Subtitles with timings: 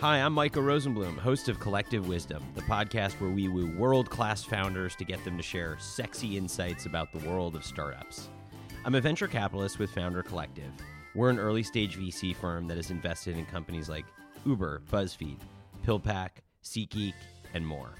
[0.00, 4.42] Hi, I'm Micah Rosenbloom, host of Collective Wisdom, the podcast where we woo world class
[4.42, 8.30] founders to get them to share sexy insights about the world of startups.
[8.86, 10.72] I'm a venture capitalist with Founder Collective.
[11.14, 14.06] We're an early stage VC firm that has invested in companies like
[14.46, 15.36] Uber, BuzzFeed,
[15.84, 16.30] PillPack,
[16.64, 17.12] SeatGeek,
[17.52, 17.90] and more.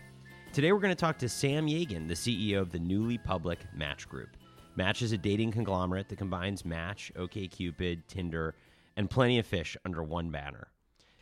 [0.55, 4.09] Today we're going to talk to Sam Yagan, the CEO of the newly public Match
[4.09, 4.39] Group.
[4.75, 8.55] Match is a dating conglomerate that combines Match, OkCupid, Tinder,
[8.97, 10.69] and plenty of fish under one banner.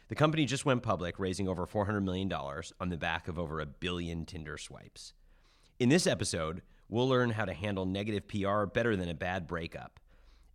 [0.08, 3.66] The company just went public, raising over $400 million on the back of over a
[3.66, 5.12] billion Tinder swipes.
[5.78, 10.00] In this episode, we'll learn how to handle negative PR better than a bad breakup,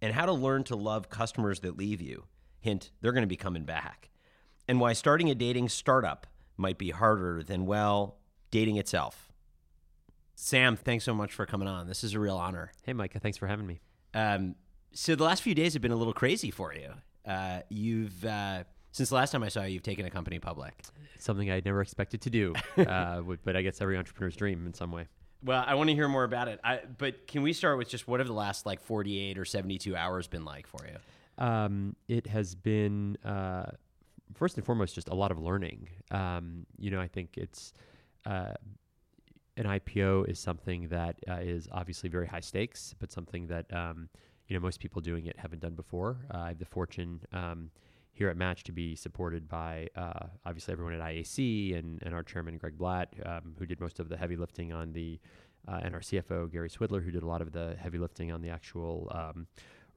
[0.02, 2.26] and how to learn to love customers that leave you.
[2.60, 4.10] Hint, they're going to be coming back.
[4.68, 6.26] And why starting a dating startup
[6.58, 8.18] might be harder than, well,
[8.50, 9.32] dating itself.
[10.36, 11.88] Sam, thanks so much for coming on.
[11.88, 12.72] This is a real honor.
[12.84, 13.82] Hey, Micah, thanks for having me.
[14.14, 14.56] Um,
[14.94, 16.90] so the last few days have been a little crazy for you.
[17.26, 20.74] Uh, you've uh, since the last time I saw you, you've taken a company public.
[21.20, 24.92] Something I never expected to do, uh, but I guess every entrepreneur's dream in some
[24.92, 25.08] way.
[25.44, 26.60] Well, I want to hear more about it.
[26.64, 29.96] I, but can we start with just what have the last like 48 or 72
[29.96, 31.44] hours been like for you?
[31.44, 33.72] Um, it has been uh,
[34.36, 35.90] first and foremost just a lot of learning.
[36.12, 37.74] Um, you know, I think it's
[38.28, 38.54] uh,
[39.58, 44.08] an IPO is something that uh, is obviously very high stakes, but something that um,
[44.48, 46.18] you know most people doing it haven't done before.
[46.34, 47.72] Uh, I have the fortune um,
[48.14, 52.24] here at Match to be supported by uh, obviously everyone at IAC and, and our
[52.24, 55.20] chairman Greg Blatt, um, who did most of the heavy lifting on the,
[55.68, 58.42] uh, and our CFO Gary Swidler, who did a lot of the heavy lifting on
[58.42, 59.48] the actual um,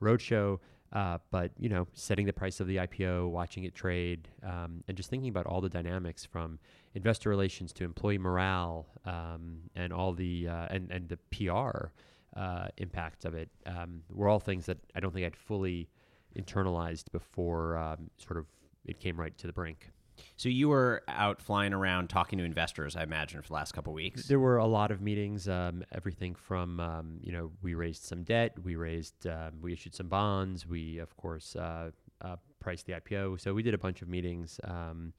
[0.02, 0.58] roadshow.
[0.92, 4.96] Uh, but you know, setting the price of the IPO, watching it trade, um, and
[4.96, 6.58] just thinking about all the dynamics from
[6.94, 11.88] investor relations to employee morale um, and all the uh, and and the PR
[12.36, 15.88] uh, impacts of it um, were all things that I don't think I'd fully
[16.36, 18.46] internalized before um, sort of
[18.84, 19.90] it came right to the brink.
[20.36, 23.92] So you were out flying around talking to investors, I imagine, for the last couple
[23.92, 24.26] weeks.
[24.26, 25.48] There were a lot of meetings.
[25.48, 29.94] Um, everything from um, you know we raised some debt, we raised um, we issued
[29.94, 31.90] some bonds, we of course uh,
[32.22, 33.40] uh, priced the IPO.
[33.40, 34.60] So we did a bunch of meetings.
[34.64, 35.12] Um,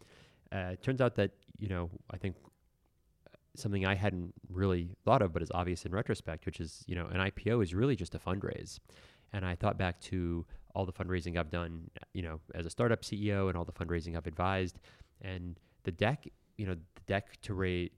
[0.51, 2.35] uh, it turns out that you know I think
[3.55, 7.07] something I hadn't really thought of, but is obvious in retrospect, which is you know
[7.07, 8.79] an IPO is really just a fundraise.
[9.33, 10.45] And I thought back to
[10.75, 14.15] all the fundraising I've done, you know, as a startup CEO and all the fundraising
[14.15, 14.79] I've advised.
[15.21, 17.89] And the deck, you know, the deck to raise,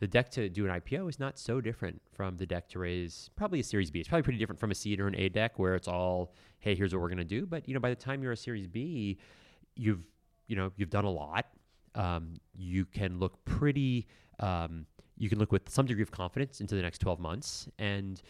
[0.00, 3.30] the deck to do an IPO is not so different from the deck to raise
[3.36, 4.00] probably a Series B.
[4.00, 6.74] It's probably pretty different from a seed or an A deck where it's all, hey,
[6.74, 7.46] here's what we're going to do.
[7.46, 9.18] But you know, by the time you're a Series B,
[9.76, 10.04] you've
[10.48, 11.46] you know you've done a lot.
[11.94, 14.06] Um, you can look pretty.
[14.40, 14.86] Um,
[15.18, 18.20] you can look with some degree of confidence into the next 12 months, and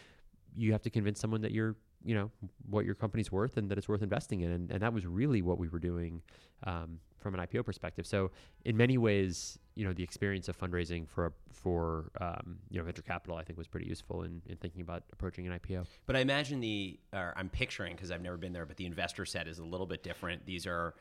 [0.55, 2.31] you have to convince someone that you're you know
[2.69, 5.43] what your company's worth and that it's worth investing in and, and that was really
[5.43, 6.23] what we were doing
[6.65, 8.31] um, from an IPO perspective so
[8.65, 12.85] in many ways you know the experience of fundraising for a, for um, you know
[12.85, 16.17] venture capital I think was pretty useful in, in thinking about approaching an IPO but
[16.17, 19.47] I imagine the or I'm picturing because I've never been there but the investor set
[19.47, 20.95] is a little bit different these are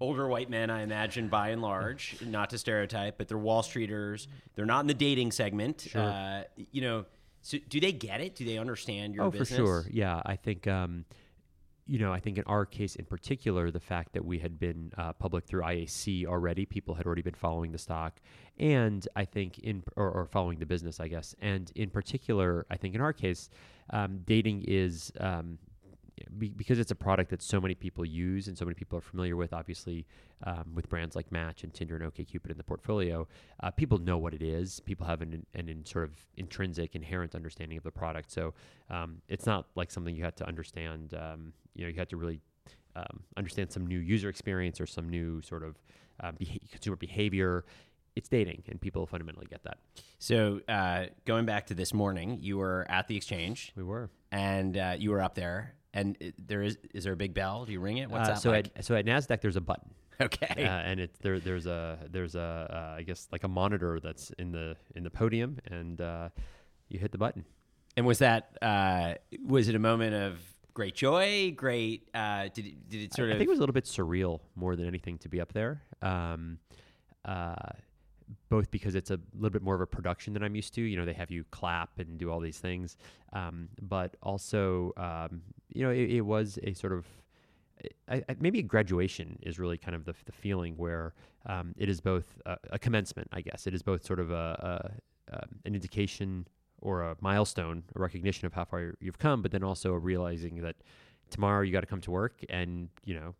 [0.00, 4.26] older white men, I imagine, by and large, not to stereotype, but they're Wall Streeters.
[4.54, 5.86] They're not in the dating segment.
[5.88, 6.02] Sure.
[6.02, 6.42] Uh,
[6.72, 7.04] you know,
[7.44, 8.34] so do they get it?
[8.34, 9.50] Do they understand your oh, business?
[9.50, 9.84] for sure.
[9.90, 10.66] Yeah, I think.
[10.66, 11.04] Um,
[11.86, 14.90] you know, I think in our case in particular, the fact that we had been
[14.96, 18.20] uh, public through IAC already, people had already been following the stock,
[18.58, 21.34] and I think in or, or following the business, I guess.
[21.42, 23.50] And in particular, I think in our case,
[23.90, 25.58] um, dating is um,
[26.56, 29.36] because it's a product that so many people use and so many people are familiar
[29.36, 30.06] with, obviously,
[30.44, 33.26] um, with brands like Match and Tinder and OkCupid in the portfolio,
[33.62, 34.80] uh, people know what it is.
[34.80, 38.30] People have an, an, an, sort of intrinsic, inherent understanding of the product.
[38.30, 38.54] So
[38.90, 41.14] um, it's not like something you had to understand.
[41.14, 42.40] Um, you know, you had to really
[42.94, 45.76] um, understand some new user experience or some new sort of
[46.20, 47.64] uh, beha- consumer behavior
[48.16, 49.78] it's dating, and people fundamentally get that.
[50.20, 53.72] So, uh, going back to this morning, you were at the exchange.
[53.76, 57.16] We were, and uh, you were up there, and it, there is is there a
[57.16, 57.64] big bell?
[57.64, 58.10] Do you ring it?
[58.10, 58.70] What's uh, that so like?
[58.76, 59.90] At, so at Nasdaq, there's a button.
[60.20, 60.64] Okay.
[60.64, 61.40] Uh, and it's there.
[61.40, 65.10] There's a there's a uh, I guess like a monitor that's in the in the
[65.10, 66.28] podium, and uh,
[66.88, 67.44] you hit the button.
[67.96, 69.14] And was that uh,
[69.44, 70.38] was it a moment of
[70.72, 71.52] great joy?
[71.56, 72.08] Great.
[72.14, 73.36] Uh, did it, did it sort I, of?
[73.36, 75.82] I think it was a little bit surreal more than anything to be up there.
[76.02, 76.58] Um,
[77.24, 77.54] uh,
[78.48, 80.82] both because it's a little bit more of a production than I'm used to.
[80.82, 82.96] You know, they have you clap and do all these things,
[83.32, 87.06] um, but also, um, you know, it, it, was a sort of
[88.08, 91.14] I, I, maybe a graduation is really kind of the, the feeling where
[91.46, 93.66] um, it is both a, a, commencement, I guess.
[93.66, 94.92] It is both sort of a,
[95.30, 96.46] a um, an indication
[96.80, 100.76] or a milestone, a recognition of how far you've come, but then also realizing that
[101.30, 103.34] tomorrow you got to come to work and you know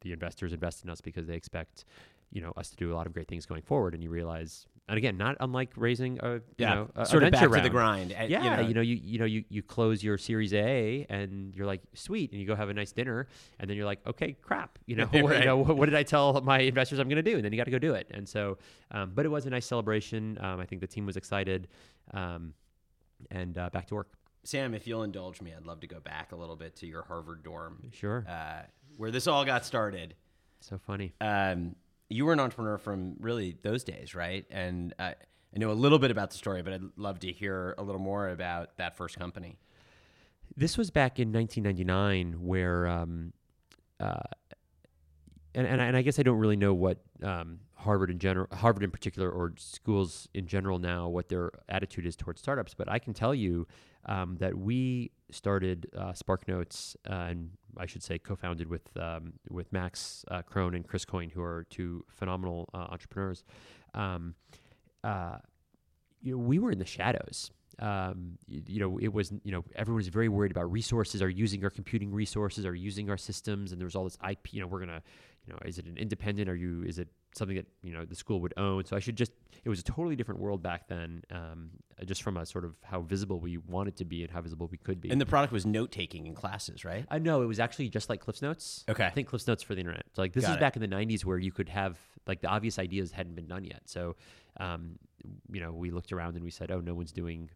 [0.00, 1.84] the investors invest in us because they expect
[2.30, 3.94] you know us to do a lot of great things going forward.
[3.94, 7.22] And you realize, and again, not unlike raising a you Yeah, know a, a sort
[7.22, 8.12] of back venture to the grind.
[8.12, 8.80] uh, Yeah, you know.
[8.80, 12.46] you you know you you close your Series A and you're like sweet, and you
[12.46, 13.26] go have a nice dinner,
[13.58, 16.02] and then you're like, okay, crap, you know, what, you know, what, what did I
[16.02, 17.36] tell my investors I'm going to do?
[17.36, 18.08] And then you got to go do it.
[18.12, 18.58] And so,
[18.90, 20.38] um, but it was a nice celebration.
[20.40, 21.68] Um, I think the team was excited,
[22.14, 22.52] um,
[23.30, 24.08] and uh, back to work.
[24.44, 27.02] Sam, if you'll indulge me, I'd love to go back a little bit to your
[27.02, 28.62] Harvard dorm, Sure, uh,
[28.96, 30.14] where this all got started.
[30.60, 31.12] so funny.
[32.08, 34.46] You were an entrepreneur from really those days, right?
[34.50, 35.12] And uh,
[35.54, 38.00] I know a little bit about the story, but I'd love to hear a little
[38.00, 39.58] more about that first company.
[40.56, 43.32] This was back in 1999, where, um,
[44.00, 44.20] uh,
[45.54, 48.46] and, and, I- and I guess I don't really know what um, Harvard in general,
[48.52, 52.72] Harvard in particular, or schools in general now, what their attitude is towards startups.
[52.74, 53.66] But I can tell you
[54.06, 59.72] um, that we started uh, SparkNotes, uh, and I should say co-founded with um, with
[59.72, 63.44] Max uh, Krohn and Chris Coyne, who are two phenomenal uh, entrepreneurs.
[63.94, 64.34] Um,
[65.04, 65.38] uh,
[66.20, 67.50] you know, we were in the shadows.
[67.78, 71.28] Um, you, you know, it was, you know, everyone was very worried about resources, are
[71.28, 74.52] using our computing resources, are using our systems, and there was all this IP.
[74.52, 75.02] You know, we're gonna,
[75.46, 76.48] you know, is it an independent?
[76.48, 76.82] Are you?
[76.84, 78.84] Is it something that you know the school would own?
[78.84, 79.32] So I should just.
[79.64, 81.70] It was a totally different world back then, um,
[82.04, 84.78] just from a sort of how visible we wanted to be and how visible we
[84.78, 85.10] could be.
[85.10, 87.04] And the product was note taking in classes, right?
[87.10, 88.84] I know it was actually just like Cliffs Notes.
[88.88, 89.04] Okay.
[89.04, 90.04] I think Cliffs Notes for the internet.
[90.14, 90.60] So like this Got is it.
[90.60, 93.64] back in the '90s where you could have like the obvious ideas hadn't been done
[93.64, 93.82] yet.
[93.86, 94.16] So,
[94.60, 94.98] um,
[95.50, 97.50] you know, we looked around and we said, oh, no one's doing.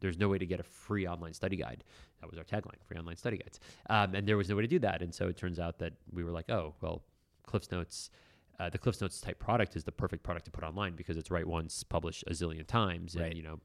[0.00, 1.84] There's no way to get a free online study guide.
[2.20, 3.60] That was our tagline: free online study guides.
[3.88, 5.02] Um, and there was no way to do that.
[5.02, 7.02] And so it turns out that we were like, oh, well,
[7.46, 8.10] Cliffs Notes.
[8.58, 11.30] Uh, the Cliffs Notes type product is the perfect product to put online because it's
[11.30, 13.36] write once, publish a zillion times, and Right.
[13.36, 13.60] you know,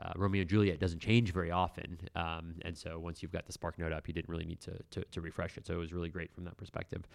[0.00, 3.52] uh, Romeo and Juliet doesn't change very often, um, and so once you've got the
[3.52, 5.66] Spark Note up, you didn't really need to, to, to refresh it.
[5.66, 7.06] So it was really great from that perspective.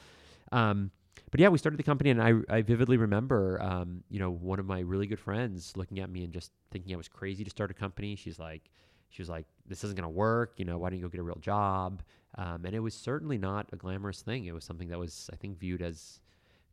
[0.52, 0.92] Um,
[1.32, 4.60] but yeah, we started the company, and I, I vividly remember, um, you know, one
[4.60, 7.50] of my really good friends looking at me and just thinking I was crazy to
[7.50, 8.16] start a company.
[8.16, 8.70] She's like,
[9.10, 10.54] she was like, "This isn't going to work.
[10.58, 12.04] You know, why don't you go get a real job?"
[12.36, 14.46] Um, and it was certainly not a glamorous thing.
[14.46, 16.20] It was something that was, I think, viewed as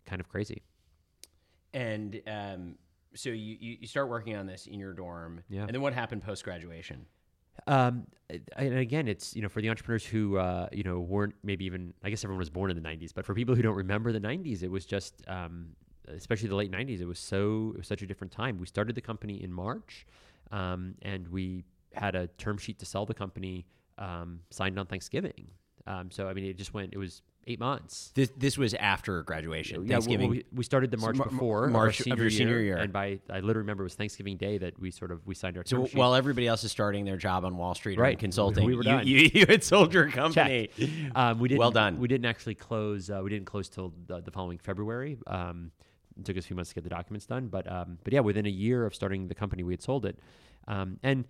[0.06, 0.62] kind of crazy.
[1.72, 2.76] And um,
[3.14, 5.42] so you, you start working on this in your dorm.
[5.48, 5.62] Yeah.
[5.62, 7.06] And then what happened post graduation?
[7.66, 8.06] Um,
[8.56, 11.94] and again, it's you know for the entrepreneurs who uh, you know weren't maybe even
[12.02, 14.20] I guess everyone was born in the '90s, but for people who don't remember the
[14.20, 15.68] '90s, it was just um,
[16.08, 17.00] especially the late '90s.
[17.00, 18.58] It was so it was such a different time.
[18.58, 20.06] We started the company in March,
[20.50, 23.66] um, and we had a term sheet to sell the company
[23.98, 25.46] um, signed on Thanksgiving.
[25.86, 26.92] Um, so I mean, it just went.
[26.92, 28.10] It was eight months.
[28.14, 29.82] This this was after graduation.
[29.84, 30.30] Yeah, Thanksgiving.
[30.30, 32.76] we, we started the March Mar- Mar- before March of your senior, year.
[32.78, 35.56] and by I literally remember it was Thanksgiving Day that we sort of we signed
[35.56, 35.96] our so sheet.
[35.96, 38.18] while everybody else is starting their job on Wall Street Right.
[38.18, 39.06] consulting, We were you, done.
[39.06, 40.70] you, you had sold your company.
[41.14, 41.98] Um, we didn't, Well done.
[41.98, 43.10] We didn't actually close.
[43.10, 45.18] Uh, we didn't close till the, the following February.
[45.26, 45.70] Um,
[46.18, 48.20] it took us a few months to get the documents done, but um, but yeah,
[48.20, 50.18] within a year of starting the company, we had sold it.
[50.68, 51.24] Um, and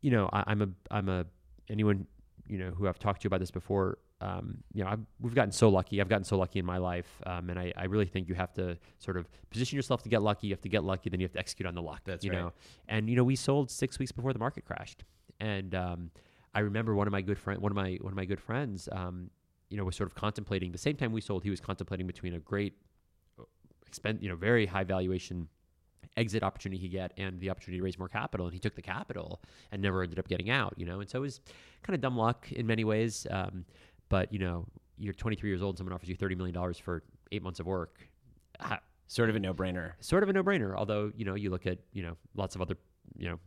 [0.00, 1.26] you know, I, I'm a I'm a
[1.68, 2.06] anyone
[2.46, 3.98] you know who I've talked to about this before.
[4.20, 6.00] Um, you know, I've, we've gotten so lucky.
[6.00, 8.52] I've gotten so lucky in my life, um, and I, I really think you have
[8.54, 10.48] to sort of position yourself to get lucky.
[10.48, 12.02] You have to get lucky, then you have to execute on the luck.
[12.04, 12.40] That's you right.
[12.40, 12.52] know.
[12.88, 15.04] And you know, we sold six weeks before the market crashed,
[15.40, 16.10] and um,
[16.54, 18.88] I remember one of my good friend, one of my one of my good friends,
[18.92, 19.30] um,
[19.68, 21.42] you know, was sort of contemplating the same time we sold.
[21.42, 22.74] He was contemplating between a great,
[23.90, 25.48] expen- you know, very high valuation
[26.16, 28.82] exit opportunity he get and the opportunity to raise more capital, and he took the
[28.82, 30.74] capital and never ended up getting out.
[30.76, 31.40] You know, and so it was
[31.82, 33.26] kind of dumb luck in many ways.
[33.30, 33.64] Um,
[34.10, 34.66] but you know,
[34.98, 37.02] you're 23 years old, and someone offers you 30 million dollars for
[37.32, 37.98] eight months of work.
[38.60, 39.92] Ha- Sort of a no brainer.
[40.00, 40.76] sort of a no-brainer.
[40.76, 42.76] Although you know, you look at you know lots of other
[43.16, 43.38] you know.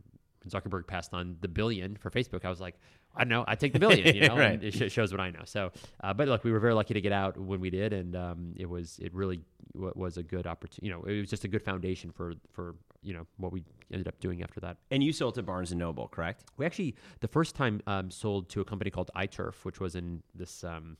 [0.46, 2.44] Zuckerberg passed on the billion for Facebook.
[2.44, 2.74] I was like,
[3.16, 4.62] I don't know, I take the billion, you know, Right.
[4.62, 5.40] it sh- shows what I know.
[5.46, 8.14] So, uh, but look, we were very lucky to get out when we did, and
[8.14, 9.40] um, it was it really
[9.72, 10.84] w- was a good opportunity.
[10.86, 14.08] You know, it was just a good foundation for for you know what we ended
[14.08, 14.78] up doing after that.
[14.90, 16.44] And you sold to Barnes and Noble, correct?
[16.56, 20.22] We actually the first time um, sold to a company called iTurf, which was in
[20.34, 20.96] this um,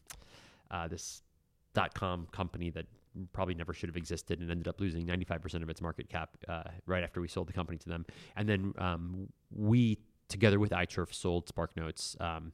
[0.70, 1.22] uh, this
[1.74, 2.86] dot com company that
[3.32, 6.64] probably never should have existed and ended up losing 95% of its market cap uh,
[6.86, 8.04] right after we sold the company to them.
[8.36, 12.52] And then um, we, together with iTurf, sold SparkNotes um,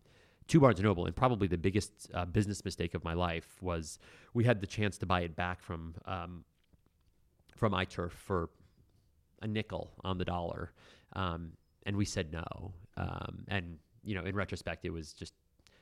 [0.48, 1.06] to Barnes & Noble.
[1.06, 3.98] And probably the biggest uh, business mistake of my life was
[4.34, 6.44] we had the chance to buy it back from um,
[7.56, 8.48] from iTurf for
[9.42, 10.72] a nickel on the dollar.
[11.14, 11.52] Um,
[11.86, 12.72] and we said no.
[12.96, 15.34] Um, and, you know, in retrospect, it was just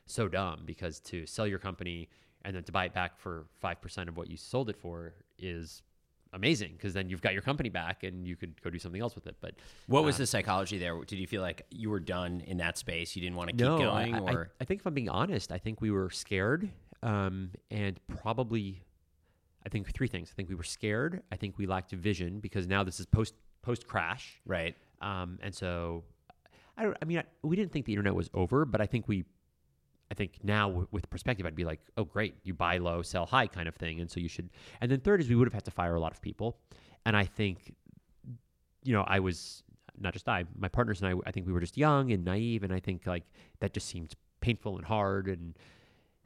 [0.06, 2.08] so dumb because to sell your company
[2.44, 5.82] and then to buy it back for 5% of what you sold it for is
[6.32, 9.14] amazing because then you've got your company back and you could go do something else
[9.14, 9.36] with it.
[9.40, 9.54] But
[9.86, 10.98] What was uh, the psychology there?
[11.04, 13.16] Did you feel like you were done in that space?
[13.16, 15.08] You didn't want to keep no, going, I, I- or I, think if I'm being
[15.08, 16.70] honest, I think we were scared
[17.02, 18.82] um, and probably.
[19.66, 20.30] I think three things.
[20.32, 21.22] I think we were scared.
[21.30, 24.74] I think we lacked vision because now this is post post crash, Right.
[25.00, 26.04] um, and so
[26.76, 26.96] I don't.
[27.02, 29.24] I mean, I, we didn't think the internet was over, but I think we.
[30.10, 33.26] I think now w- with perspective, I'd be like, oh, great, you buy low, sell
[33.26, 34.00] high kind of thing.
[34.00, 34.48] And so you should.
[34.80, 36.56] And then third is we would have had to fire a lot of people.
[37.04, 37.74] And I think,
[38.84, 39.62] you know, I was
[40.00, 42.62] not just I, my partners and I, I think we were just young and naive.
[42.62, 43.24] And I think like
[43.60, 45.26] that just seemed painful and hard.
[45.28, 45.54] And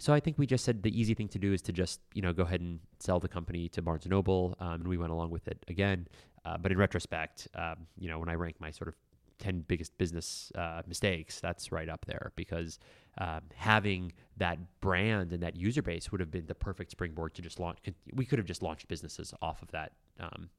[0.02, 2.22] so I think we just said the easy thing to do is to just, you
[2.22, 4.56] know, go ahead and sell the company to Barnes Noble.
[4.58, 6.08] Um, and we went along with it again.
[6.44, 8.96] Uh, but in retrospect, um, you know, when I rank my sort of
[9.38, 12.80] 10 biggest business uh, mistakes, that's right up there because
[13.18, 17.40] um, having that brand and that user base would have been the perfect springboard to
[17.42, 17.78] just launch.
[18.12, 20.50] We could have just launched businesses off of that um,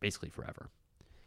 [0.00, 0.70] basically forever.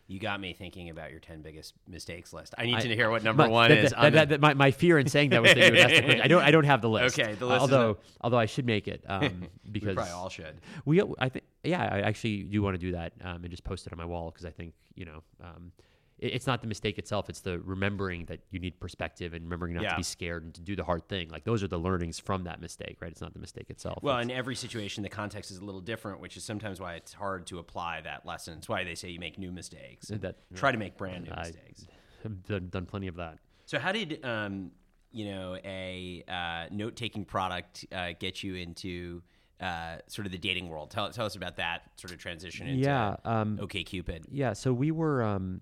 [0.07, 2.53] You got me thinking about your 10 biggest mistakes list.
[2.59, 3.91] I need I- to hear what number My- one that- is.
[3.91, 6.01] that- that- the- my, my fear in saying that was that you would ask the
[6.03, 6.21] question.
[6.21, 6.43] I don't.
[6.43, 7.19] I don't have the list.
[7.19, 10.29] Okay, the list is although although I should make it um, we because probably all
[10.29, 10.62] should.
[10.85, 13.88] we I think yeah I actually do want to do that um, and just post
[13.88, 15.71] it on my wall because I think you know um,
[16.17, 19.84] it's not the mistake itself it's the remembering that you need perspective and remembering not
[19.84, 19.89] Yeah.
[19.91, 22.45] to be scared and to do the hard thing like those are the learnings from
[22.45, 25.51] that mistake right it's not the mistake itself Well, It's- in every situation, the context
[25.51, 28.57] is a little different, which is sometimes why it's hard to apply that lesson.
[28.60, 30.07] It's why they say you make new mistakes.
[30.07, 31.88] that Try to make brand new I- mistakes.
[32.24, 34.72] I've done, done plenty of that So, how did um,
[35.12, 39.22] you know a uh, note-taking product uh, get you into
[39.60, 40.91] uh, sort of the dating world?
[40.91, 44.25] Tell, tell us about that sort of transition into yeah um, OK Cupid.
[44.31, 45.62] Yeah, so we were um,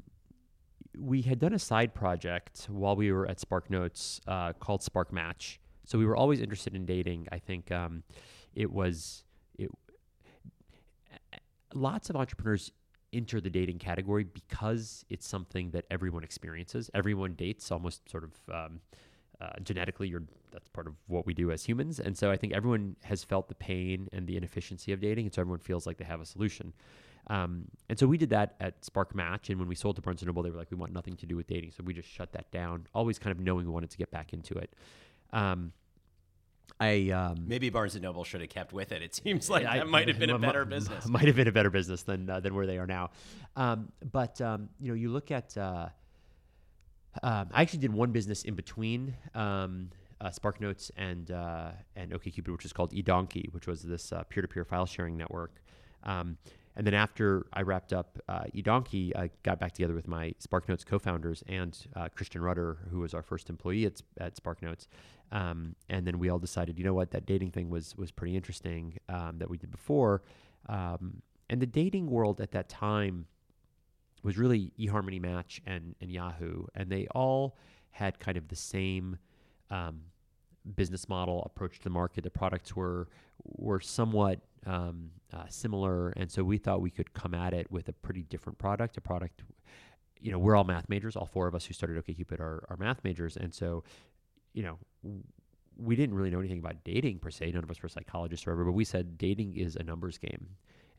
[0.98, 5.12] we had done a side project while we were at Spark Notes uh, called Spark
[5.12, 5.60] Match.
[5.86, 7.28] So we were always interested in dating.
[7.32, 8.04] I think um,
[8.56, 9.24] it was
[9.58, 9.70] it.
[11.74, 12.72] Lots of entrepreneurs
[13.12, 16.90] enter the dating category because it's something that everyone experiences.
[16.94, 18.80] Everyone dates almost sort of um,
[19.44, 20.08] uh, genetically.
[20.08, 23.24] You're that's part of what we do as humans, and so I think everyone has
[23.24, 26.22] felt the pain and the inefficiency of dating, and so everyone feels like they have
[26.22, 26.74] a solution.
[27.28, 30.22] Um, and so we did that at Spark Match, and when we sold to Barnes
[30.22, 32.10] and Noble, they were like, "We want nothing to do with dating," so we just
[32.10, 32.88] shut that down.
[32.94, 34.74] Always kind of knowing we wanted to get back into it.
[35.32, 35.72] Um,
[36.80, 39.02] I um, Maybe Barnes and Noble should have kept with it.
[39.02, 41.08] It seems like I- that might have been a better business.
[41.08, 43.12] Might have been a better business than uh, than where they are now.
[43.56, 45.58] Um, but um, you know, you look at.
[45.58, 45.90] Uh,
[47.22, 49.90] um, I actually did one business in between um,
[50.20, 54.66] uh, SparkNotes and uh, and OkCupid, which is called eDonkey, which was this uh, peer-to-peer
[54.66, 55.62] file sharing network.
[56.04, 56.38] Um,
[56.76, 60.84] and then after I wrapped up uh, eDonkey, I got back together with my SparkNotes
[60.84, 64.88] co-founders and uh, Christian Rudder, who was our first employee at, at SparkNotes.
[65.32, 68.36] Um, and then we all decided, you know what, that dating thing was was pretty
[68.36, 70.24] interesting um, that we did before.
[70.68, 73.26] Um, and the dating world at that time
[74.24, 77.58] was really eHarmony Match and, and Yahoo, and they all
[77.92, 79.18] had kind of the same
[79.70, 80.02] um,
[80.76, 82.24] business model approach to the market.
[82.24, 83.10] The products were
[83.44, 87.90] were somewhat um, uh, similar, and so we thought we could come at it with
[87.90, 88.98] a pretty different product.
[88.98, 89.44] A product,
[90.22, 91.16] you know, we're all math majors.
[91.16, 93.84] All four of us who started OkCupid are, are math majors, and so
[94.54, 94.80] you know.
[95.76, 97.50] We didn't really know anything about dating per se.
[97.50, 100.50] None of us were psychologists or whatever, but we said dating is a numbers game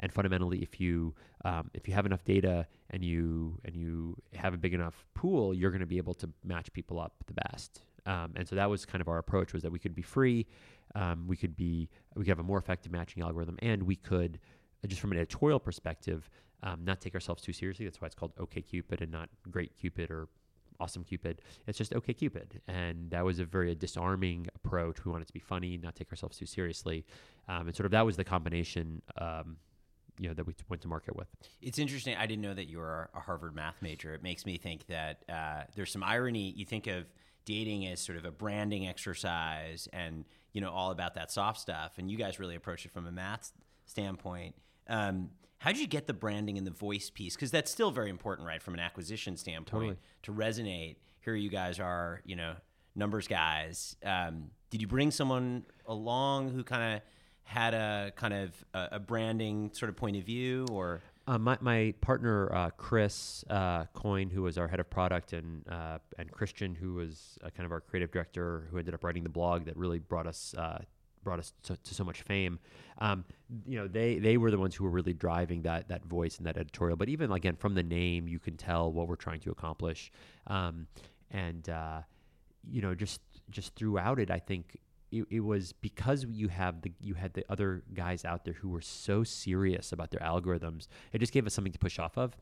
[0.04, 1.14] and fundamentally if you
[1.46, 5.54] um, if you have enough data and you and you have a big enough pool
[5.54, 7.80] you're going to be able to match people up the best.
[8.06, 10.46] Um, and so that was kind of our approach was that we could be free
[10.94, 14.38] um, we could be we could have a more effective matching algorithm and we could
[14.84, 16.28] uh, just from an editorial perspective
[16.62, 17.87] um, not take ourselves too seriously.
[17.87, 20.28] That's why it's called okcupid and not great cupid or
[20.80, 25.02] awesome cupid it's just okay cupid and that was a very disarming approach.
[25.04, 27.06] We wanted to be funny not take ourselves too seriously.
[27.49, 29.56] Um, and sort of that was the combination um,
[30.18, 31.28] you know that we went to market with.
[31.61, 32.16] It's interesting.
[32.16, 34.14] I didn't know that you were a Harvard math major.
[34.14, 36.52] It makes me think that uh, there's some irony.
[36.56, 37.04] You think of
[37.44, 41.94] dating as sort of a branding exercise, and you know all about that soft stuff.
[41.99, 43.52] And you guys really approach it from a math
[43.87, 44.54] standpoint.
[44.88, 47.35] Um, how did you get the branding and the voice piece?
[47.35, 50.97] Because that's still very important, right, from an acquisition standpoint to resonate.
[51.21, 52.54] Here you guys are, you know,
[52.94, 53.97] numbers guys.
[54.04, 57.02] Um, did you bring someone along who kind of
[57.44, 61.56] had a kind of a, a branding sort of point of view, or Uh, my,
[61.60, 66.30] my partner uh, Chris uh, Coyne, who was our head of product, and uh, and
[66.30, 69.64] Christian, who was uh, kind of our creative director, who ended up writing the blog
[69.64, 70.82] that really brought us uh,
[71.22, 72.58] brought us to, to so much fame.
[72.98, 73.24] Um,
[73.66, 76.46] you know, they they were the ones who were really driving that that voice and
[76.46, 76.96] that editorial.
[76.96, 80.10] But even again, from the name, you can tell what we're trying to accomplish.
[80.46, 80.86] Um,
[81.30, 81.66] and
[82.70, 83.20] you know, just
[83.50, 84.76] just throughout it, I think
[85.14, 88.68] it, it was because you have the you had the other guys out there who
[88.68, 90.88] were so serious about their algorithms.
[91.12, 92.37] It just gave us something to push off of,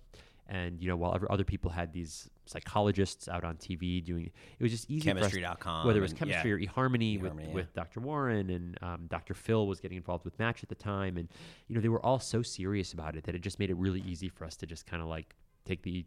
[0.49, 4.27] And you know, while other- other people had these psychologists out on TV doing,
[4.59, 5.87] it was just easy Chemistry.com.
[5.87, 6.57] whether it was and- chemistry yeah.
[6.57, 7.53] or eHarmony with, yeah.
[7.53, 8.01] with Dr.
[8.01, 9.35] Warren and um, Dr.
[9.35, 11.29] Phil was getting involved with Match at the time, and
[11.69, 14.01] you know they were all so serious about it that it just made it really
[14.01, 16.05] easy for us to just kind of like take the,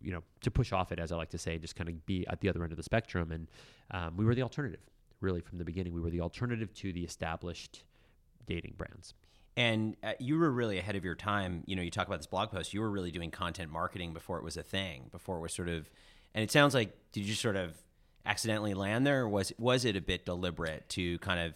[0.00, 2.24] you know, to push off it as I like to say, just kind of be
[2.28, 3.48] at the other end of the spectrum, and
[3.90, 4.80] um, we were the alternative,
[5.22, 5.92] really from the beginning.
[5.92, 7.84] We were the alternative to the established
[8.46, 9.14] dating brands.
[9.56, 11.62] And uh, you were really ahead of your time.
[11.66, 12.72] You know, you talk about this blog post.
[12.72, 15.08] You were really doing content marketing before it was a thing.
[15.12, 15.90] Before it was sort of,
[16.34, 17.76] and it sounds like did you sort of
[18.24, 21.54] accidentally land there, or was was it a bit deliberate to kind of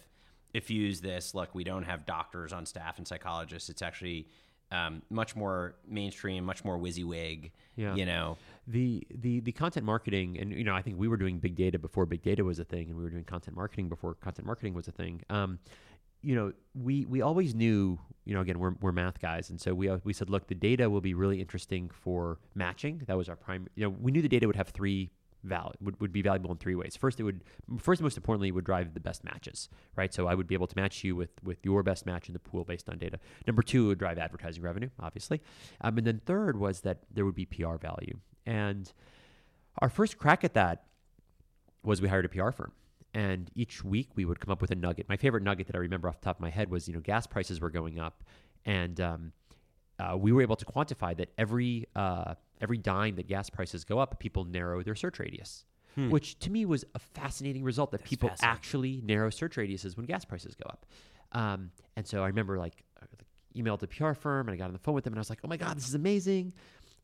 [0.53, 1.33] effuse this?
[1.33, 3.69] Look, we don't have doctors on staff and psychologists.
[3.69, 4.27] It's actually
[4.71, 7.51] um, much more mainstream, much more WYSIWYG.
[7.75, 7.95] Yeah.
[7.95, 11.39] You know, the the the content marketing and you know I think we were doing
[11.39, 14.15] big data before big data was a thing and we were doing content marketing before
[14.15, 15.59] content marketing was a thing um,
[16.21, 19.73] you know we we always knew you know again we're, we're math guys and so
[19.73, 23.35] we we said look the data will be really interesting for matching that was our
[23.35, 25.09] prime you know we knew the data would have three
[25.47, 26.95] val would, would be valuable in three ways.
[26.95, 27.43] First it would
[27.79, 30.13] first most importantly would drive the best matches right?
[30.13, 32.39] So i would be able to match you with with your best match in the
[32.39, 33.19] pool based on data.
[33.45, 35.41] Number two it would drive advertising revenue obviously.
[35.81, 38.19] Um, and then third was that there would be pr value.
[38.45, 38.91] And
[39.79, 40.83] our first crack at that
[41.83, 42.71] was we hired a PR firm.
[43.13, 45.07] And each week we would come up with a nugget.
[45.09, 46.99] My favorite nugget that I remember off the top of my head was, you know,
[46.99, 48.23] gas prices were going up,
[48.65, 49.31] and um,
[49.99, 53.99] uh, we were able to quantify that every uh, every dime that gas prices go
[53.99, 55.65] up, people narrow their search radius,
[56.09, 60.25] which to me was a fascinating result that people actually narrow search radiuses when gas
[60.25, 60.85] prices go up.
[61.31, 62.83] Um, and so I remember like
[63.55, 65.29] emailed the PR firm and I got on the phone with them and I was
[65.29, 66.53] like, oh my god, this is amazing.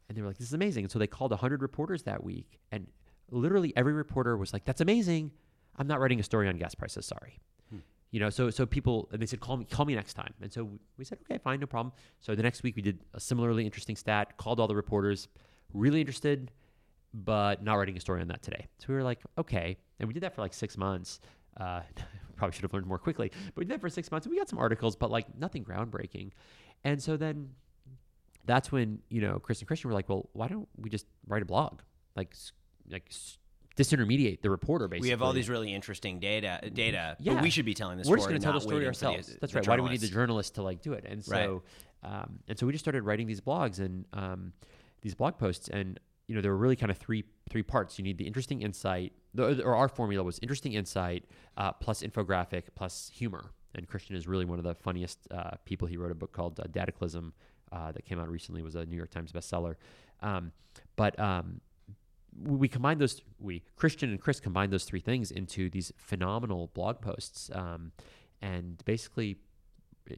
[0.07, 0.83] And they were like, this is amazing.
[0.85, 2.59] And so they called 100 reporters that week.
[2.71, 2.87] And
[3.31, 5.31] literally every reporter was like, that's amazing.
[5.75, 7.05] I'm not writing a story on gas prices.
[7.05, 7.39] Sorry.
[8.13, 10.53] You know, so so people and they said call me call me next time, and
[10.53, 11.91] so we- said okay, fine, no problem.
[12.21, 15.27] So the next week we did a similarly interesting stat, called all the reporters,
[15.73, 16.51] really interested,
[17.15, 18.67] but not writing a story on that today.
[18.77, 21.21] So we were like, okay, and we did that for like six months.
[21.57, 21.81] Uh,
[22.35, 24.27] probably should have learned more quickly, but we did that for six months.
[24.27, 26.33] And we got some articles, but like nothing groundbreaking.
[26.83, 27.49] And so then
[28.45, 31.41] that's when you know Chris and Christian were like, well, why don't we just write
[31.41, 31.81] a blog,
[32.15, 32.35] like
[32.91, 33.11] like
[33.75, 35.07] disintermediate the reporter basically.
[35.07, 36.59] we have all these really interesting data.
[36.73, 37.17] Data.
[37.19, 37.33] Yeah.
[37.33, 38.87] But we should be telling this We're just going to tell the story for the-
[38.87, 39.35] ourselves.
[39.41, 39.67] That's the right.
[39.67, 40.51] Why do we need the journalists.
[40.51, 41.05] journalist to like do it?
[41.07, 41.45] And Right.
[41.45, 41.63] so,
[42.03, 44.53] um, and so we just started writing these blogs and um,
[45.01, 47.97] these blog posts, and you know there were really kind of three three parts.
[47.97, 51.25] You need the interesting insight, the, or our formula was interesting insight
[51.57, 53.51] uh, plus infographic plus humor.
[53.75, 55.87] And Christian is really one of the funniest uh, people.
[55.87, 57.31] He wrote a book called uh, Dataclysm
[57.71, 58.61] uh, that came out recently.
[58.61, 59.75] It was a New York Times bestseller.
[60.21, 60.51] Um,
[60.95, 61.59] but um,
[62.41, 67.01] we combined those we christian and chris combined those three things into these phenomenal blog
[67.01, 67.91] posts um,
[68.41, 69.37] and basically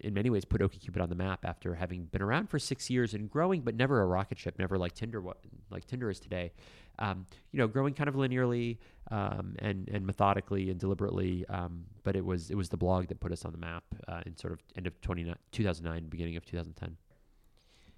[0.01, 3.13] in many ways put okcupid on the map after having been around for six years
[3.13, 5.21] and growing but never a rocket ship never like tinder
[5.69, 6.51] like tinder is today.
[6.97, 8.77] Um, you know growing kind of linearly
[9.11, 13.19] um, and and methodically and deliberately um, but it was it was the blog that
[13.19, 16.45] put us on the map uh, in sort of end of 29, 2009 beginning of
[16.45, 16.95] 2010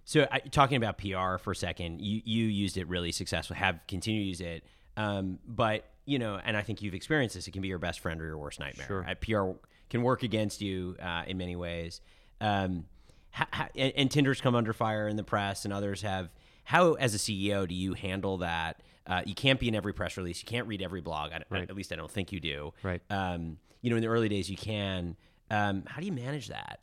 [0.07, 3.81] So, I, talking about PR for a second, you you used it really successfully, have
[3.89, 4.63] continued to use it,
[4.95, 7.45] um, but you know, and I think you've experienced this.
[7.45, 8.87] It can be your best friend or your worst nightmare.
[8.87, 9.05] Sure.
[9.05, 11.99] Uh, PR can work against you uh, in many ways.
[12.39, 12.85] Um,
[13.31, 16.29] ha, ha, and, and Tinder's come under fire in the press, and others have.
[16.63, 18.81] How, as a CEO, do you handle that?
[19.05, 20.41] Uh, you can't be in every press release.
[20.41, 21.33] You can't read every blog.
[21.33, 21.69] I, Right.
[21.69, 22.73] At least I don't think you do.
[22.81, 23.01] Right.
[23.09, 25.17] Um, you know, in the early days, you can.
[25.51, 26.79] Um, how do you manage that?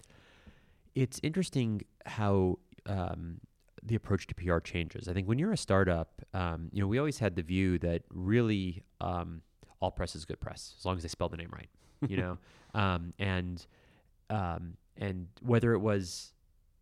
[0.95, 3.41] it's interesting how um,
[3.83, 5.09] the approach to PR changes.
[5.09, 8.03] I think when you're a startup, um, you know, we always had the view that
[8.11, 9.43] really um,
[9.81, 11.69] all press is good press as long as they spell the name right,
[12.09, 12.39] you know,
[12.75, 13.67] um, and
[14.31, 16.33] um, and whether it was,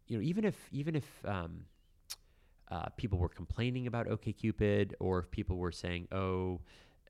[0.07, 1.65] you know, even if even if um,
[2.71, 6.61] uh, people were complaining about OKCupid or if people were saying, oh,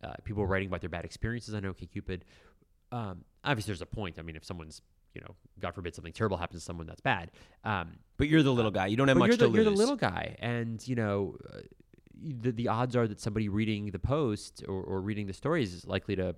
[0.03, 2.23] uh, people were writing about their bad experiences on OKCupid.
[2.91, 4.19] Um, obviously, there's a point.
[4.19, 4.83] I mean, if someone's,
[5.15, 7.31] you know, God forbid something terrible happens to someone, that's bad.
[7.65, 8.87] Um, But you're the little guy.
[8.87, 11.59] You don't have much you're the, to you're the little guy, and you know, uh,
[12.21, 15.87] the the odds are that somebody reading the post or, or reading the stories is
[15.87, 16.35] likely to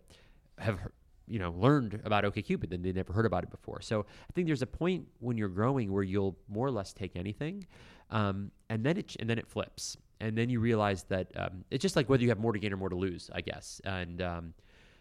[0.59, 0.79] have
[1.27, 3.81] you know learned about OkCupid than they never heard about it before.
[3.81, 7.17] So I think there's a point when you're growing where you'll more or less take
[7.17, 7.67] anything,
[8.11, 11.83] um, and then it and then it flips, and then you realize that um, it's
[11.83, 13.81] just like whether you have more to gain or more to lose, I guess.
[13.85, 14.55] And um,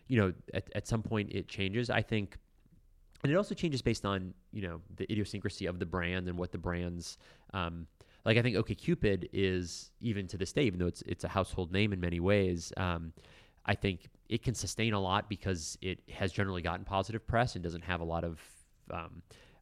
[0.07, 1.89] you know, at at some point it changes.
[1.89, 2.37] I think
[3.23, 6.51] and it also changes based on you know the idiosyncrasy of the brand and what
[6.51, 7.17] the brand's
[7.53, 7.87] um,
[8.25, 8.37] like.
[8.37, 11.93] I think OkCupid is even to this day, even though it's it's a household name
[11.93, 12.73] in many ways.
[12.77, 13.13] Um,
[13.65, 17.63] I think it can sustain a lot because it has generally gotten positive press and
[17.63, 18.39] doesn't have a lot of
[18.91, 19.21] um,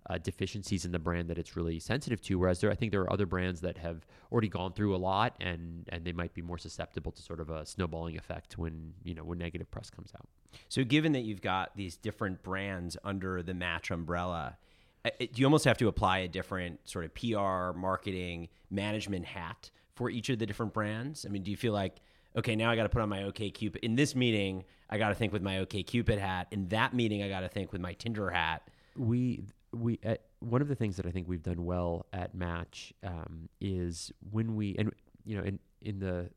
[0.10, 2.40] uh, deficiencies in the brand that it's really sensitive to.
[2.40, 5.36] Whereas there, I think there are other brands that have already gone through a lot,
[5.40, 9.14] and and they might be more susceptible to sort of a snowballing effect when you
[9.14, 10.28] know when negative press comes out.
[10.70, 14.58] So, given that you've got these different brands under the Match umbrella,
[15.06, 19.72] uh, do you almost have to apply a different sort of PR, marketing, management hat
[19.96, 21.26] for each of the different brands?
[21.26, 22.02] I mean, do you feel like
[22.36, 23.84] okay, now I got to put on my OK Cupid.
[23.84, 26.48] In this meeting, I got to think with my OK Cupid hat.
[26.52, 28.68] In that meeting, I got to think with my Tinder hat.
[28.96, 32.94] We we uh, one of the things that I think we've done well at Match
[33.04, 34.94] um, is when we and
[35.26, 36.30] you know in in the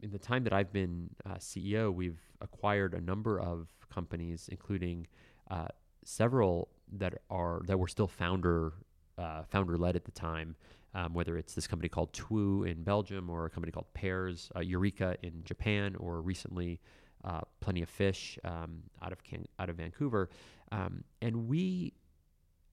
[0.00, 5.06] in the time that I've been uh, CEO, we've acquired a number of companies, including
[5.50, 5.68] uh,
[6.04, 8.72] several that are that were still founder
[9.18, 10.56] uh, founder led at the time.
[10.94, 14.60] Um, whether it's this company called Twoo in Belgium or a company called Pairs, uh,
[14.60, 16.80] Eureka in Japan, or recently
[17.24, 20.30] uh, Plenty of Fish um, out of Can- out of Vancouver,
[20.72, 21.92] um, and we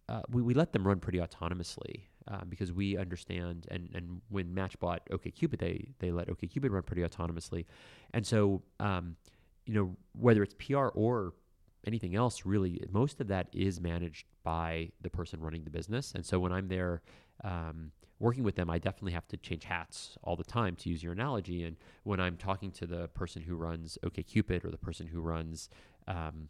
[0.08, 4.54] uh, we, we let them run pretty autonomously uh, because we understand and, and when
[4.54, 7.66] Match bought OKCupid, they they let OKCupid run pretty autonomously,
[8.14, 9.16] and so um,
[9.66, 11.34] you know whether it's PR or
[11.86, 16.14] anything else, really, most of that is managed by the person running the business.
[16.16, 17.02] And so when I'm there
[17.44, 21.04] um, working with them, I definitely have to change hats all the time, to use
[21.04, 21.64] your analogy.
[21.64, 25.70] And when I'm talking to the person who runs OKCupid or the person who runs
[26.08, 26.50] um,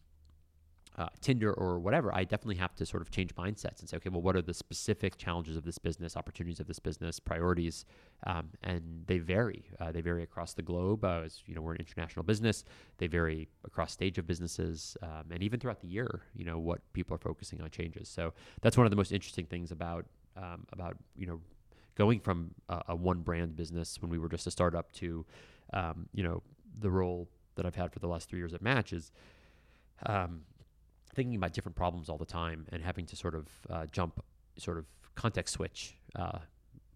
[0.98, 4.10] uh, Tinder or whatever, I definitely have to sort of change mindsets and say, okay,
[4.10, 7.86] well, what are the specific challenges of this business, opportunities of this business, priorities,
[8.26, 9.66] um, and they vary.
[9.80, 11.04] Uh, they vary across the globe.
[11.04, 12.64] Uh, as you know, we're an international business.
[12.98, 16.22] They vary across stage of businesses, um, and even throughout the year.
[16.34, 18.08] You know, what people are focusing on changes.
[18.08, 20.06] So that's one of the most interesting things about
[20.38, 21.42] um, about you know
[21.96, 25.26] going from a, a, one brand business when we were just a startup to
[25.74, 26.42] um, you know
[26.80, 29.12] the role that I've had for the last three years at Match is
[30.06, 30.42] um,
[31.16, 34.24] thinking about different problems all the time and having to sort of uh, jump,
[34.58, 36.40] sort of context switch uh,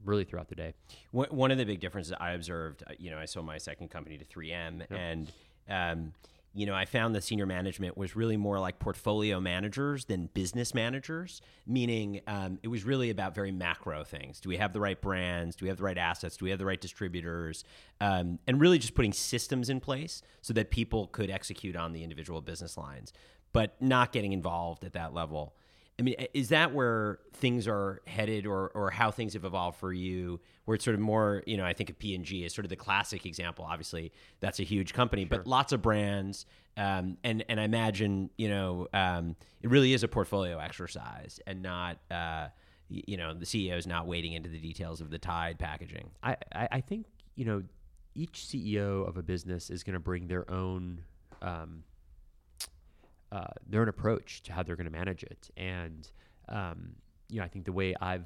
[0.04, 0.74] really throughout the day.
[1.12, 4.18] One of the big differences I observed, uh, you know, I sold my second company
[4.18, 4.92] to 3M, yep.
[4.92, 5.32] and
[5.70, 6.14] um,
[6.54, 10.74] you know, I found the senior management was really more like portfolio managers than business
[10.74, 14.40] managers, meaning um, it was really about very macro things.
[14.40, 15.56] Do we have the right brands?
[15.56, 16.38] Do we have the right assets?
[16.38, 17.64] Do we have the right distributors?
[18.02, 22.04] Um, and really just putting systems in place so that people could execute on the
[22.04, 23.14] individual business lines
[23.54, 25.56] but not getting involved at that level.
[26.00, 29.92] I mean, is that where things are headed, or or how things have evolved for
[29.92, 30.40] you?
[30.64, 32.66] Where it's sort of more, you know, I think of P and G is sort
[32.66, 33.66] of the classic example.
[33.68, 35.40] Obviously, that's a huge company, sure.
[35.40, 36.46] but lots of brands,
[36.78, 41.62] um, and and I imagine, you know, um, it really is a portfolio exercise, and
[41.62, 42.48] not, uh,
[42.88, 46.12] you know, the CEO is not wading into the details of the Tide packaging.
[46.24, 47.64] I I think you know,
[48.16, 51.02] each CEO of a business is going to bring their own.
[51.42, 51.84] Um,
[53.32, 55.50] uh, their own approach to how they're going to manage it.
[55.58, 56.10] And
[56.48, 56.96] um,
[57.30, 58.26] you know, I think the way I've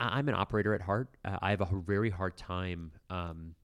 [0.00, 1.08] I'm an operator at heart.
[1.24, 3.54] Uh, I have a very hard time um,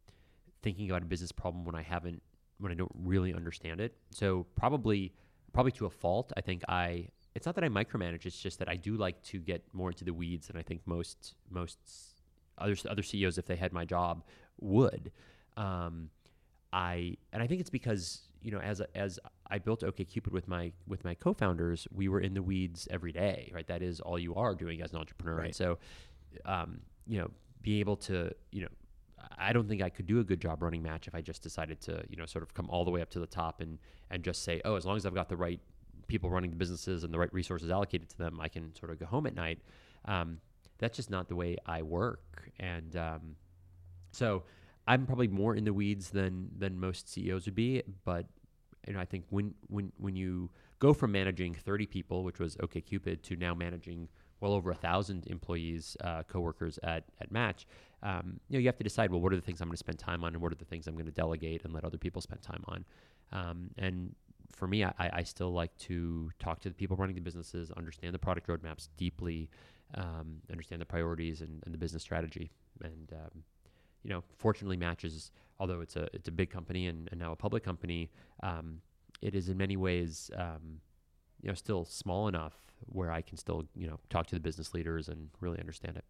[0.63, 2.23] thinking about a business problem when I haven't
[2.59, 3.95] when I don't really understand it.
[4.11, 5.13] So probably
[5.53, 8.27] probably to a fault, I think I it's not that I micromanage.
[8.27, 10.83] It's just that I do like to get more into the weeds than I think
[10.85, 11.79] most most
[12.59, 14.23] other other CEOs, if they had my job,
[14.61, 15.13] would.
[15.57, 16.11] Um,
[16.73, 19.19] I and I think it's because you know as as
[19.51, 23.51] I built OKCupid with my with my co-founders, we were in the weeds every day,
[23.55, 23.67] right?
[23.67, 25.37] That is all you are doing as an entrepreneur.
[25.37, 25.47] Right.
[25.47, 25.79] And so,
[26.45, 27.31] um, you know,
[27.63, 28.69] be able to, you know,
[29.39, 31.81] I don't think I could do a good job running Match if I just decided
[31.83, 33.79] to, you know, sort of come all the way up to the top and
[34.11, 35.61] and just say, oh, as long as I've got the right
[36.07, 38.99] people running the businesses and the right resources allocated to them, I can sort of
[38.99, 39.59] go home at night.
[40.05, 40.39] Um,
[40.79, 43.37] that's just not the way I work, and um,
[44.13, 44.43] so
[44.87, 48.27] I'm probably more in the weeds than than most CEOs would be, but
[48.87, 52.57] you know, I think when when when you go from managing 30 people, which was
[52.57, 54.09] OKCupid, to now managing
[54.41, 57.67] well over a thousand employees, uh, coworkers at at Match,
[58.03, 59.79] um, you know, you have to decide well, what are the things I'm going to
[59.79, 61.99] spend time on, and what are the things I'm going to delegate and let other
[61.99, 62.85] people spend time on.
[63.33, 64.15] Um, and
[64.55, 68.15] for me, I, I, still like to talk to the people running the businesses, understand
[68.15, 69.51] the product roadmaps deeply,
[69.95, 73.43] um, understand the priorities and, and, the business strategy, and um,
[74.07, 75.33] you know, fortunately, matches.
[75.59, 78.11] Although it's a it's a big company and, and now a public company,
[78.43, 78.81] um,
[79.21, 80.81] it is in many ways, um,
[81.43, 82.55] you know, still small enough
[82.87, 86.05] where I can still you know talk to the business leaders and really understand it.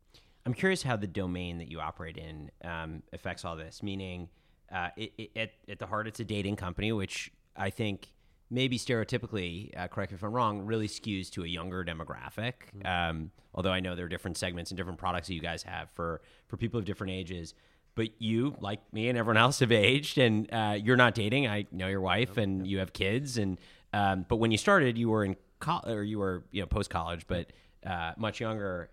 [0.45, 3.83] I'm curious how the domain that you operate in um, affects all this.
[3.83, 4.29] Meaning,
[4.71, 8.09] uh, it, it, at, at the heart, it's a dating company, which I think
[8.51, 12.53] maybe stereotypically, uh, correct me if I'm wrong, really skews to a younger demographic.
[12.77, 12.87] Mm-hmm.
[12.87, 15.89] Um, although I know there are different segments and different products that you guys have
[15.95, 17.55] for for people of different ages
[17.97, 21.49] but you, like me and everyone else, have aged, and uh, you're not dating.
[21.49, 23.59] I know your wife, and you have kids, and
[23.93, 26.91] um, but when you started, you were in col- or you were you know post
[26.91, 27.53] college, but
[27.85, 28.91] uh, much younger.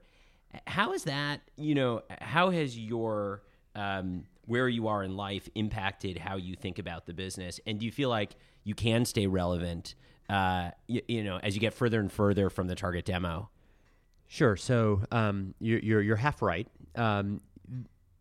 [0.66, 1.42] How is that?
[1.58, 3.44] You know, how has your
[3.76, 7.60] um, where you are in life impacted how you think about the business?
[7.68, 9.96] And do you feel like you can stay relevant?
[10.30, 13.50] Uh, you, you know, as you get further and further from the target demo.
[14.28, 14.56] Sure.
[14.56, 16.68] So um, you're, you're you're half right.
[16.96, 17.42] Um,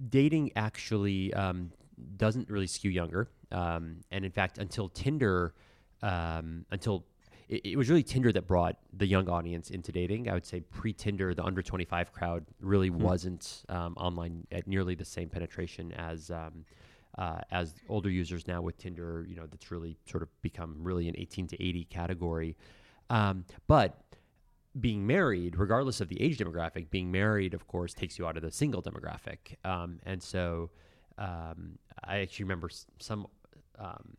[0.09, 1.73] dating actually um,
[2.17, 5.55] doesn't really skew younger, um, and in fact, until Tinder,
[6.03, 7.05] um, until
[7.49, 10.29] it, it, was really Tinder that brought the young audience into dating.
[10.29, 13.03] I would say pre Tinder, the under 25 crowd really hmm.
[13.03, 16.31] wasn't um, online at nearly the same penetration as.
[16.31, 16.65] Um,
[17.19, 21.09] uh, as older users now with Tinder, you know, that's really sort of become really
[21.09, 22.57] an 18 to 80 category.
[23.11, 24.03] Um, but
[24.81, 28.43] being married, regardless of the age demographic, being married, of course, takes you out of
[28.43, 29.57] the single demographic.
[29.65, 30.71] Um, and so
[31.19, 33.27] um, I actually remember some,
[33.79, 34.17] um,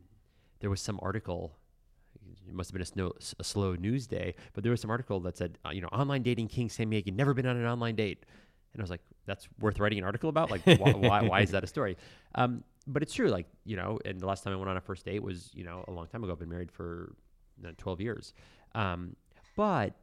[0.59, 1.57] there was some article
[2.47, 5.19] it must have been a, snow, a, slow news day, but there was some article
[5.21, 7.95] that said, uh, you know, online dating king Sam Yagan never been on an online
[7.95, 8.25] date.
[8.73, 10.49] And I was like, that's worth writing an article about?
[10.49, 11.97] Like, why, why, why, is that a story?
[12.35, 13.29] Um, but it's true.
[13.29, 15.63] Like, you know, and the last time I went on a first date was, you
[15.63, 16.33] know, a long time ago.
[16.33, 17.13] I've been married for
[17.57, 18.33] you know, 12 years.
[18.73, 19.15] Um,
[19.55, 19.93] but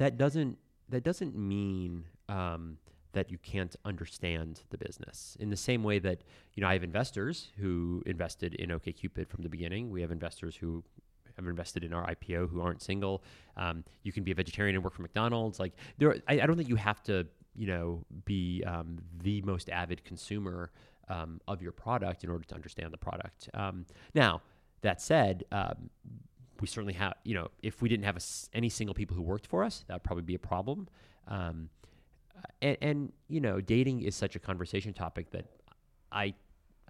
[0.00, 0.56] that doesn't,
[0.88, 2.78] that doesn't mean, um,
[3.12, 5.36] that you can't understand the business.
[5.40, 6.22] In the same way that,
[6.54, 9.90] you know, I have investors who invested in OKCupid from the beginning.
[9.90, 10.82] We have investors who
[11.36, 13.22] have invested in our IPO who aren't single.
[13.58, 15.60] Um, you can be a vegetarian and work for McDonald's.
[15.60, 19.68] Like there, I, I don't think you have to, you know, be um, the most
[19.68, 20.70] avid consumer
[21.08, 23.50] um, of your product in order to understand the product.
[23.52, 23.84] Um,
[24.14, 24.40] now,
[24.80, 25.90] that said, um,
[26.60, 28.20] we certainly have, you know, if we didn't have a,
[28.54, 30.88] any single people who worked for us, that would probably be a problem.
[31.28, 31.68] Um,
[32.62, 35.46] and, and you know, dating is such a conversation topic that
[36.12, 36.34] I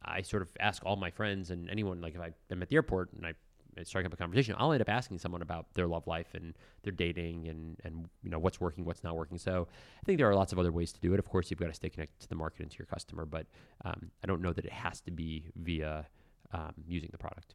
[0.03, 2.77] I sort of ask all my friends and anyone like if I am at the
[2.77, 3.35] airport and I
[3.85, 6.93] strike up a conversation, I'll end up asking someone about their love life and their
[6.93, 9.39] dating and and you know what's working, what's not working.
[9.39, 11.19] So I think there are lots of other ways to do it.
[11.19, 13.47] Of course, you've got to stay connected to the market and to your customer, but
[13.85, 16.07] um, I don't know that it has to be via
[16.53, 17.55] um, using the product.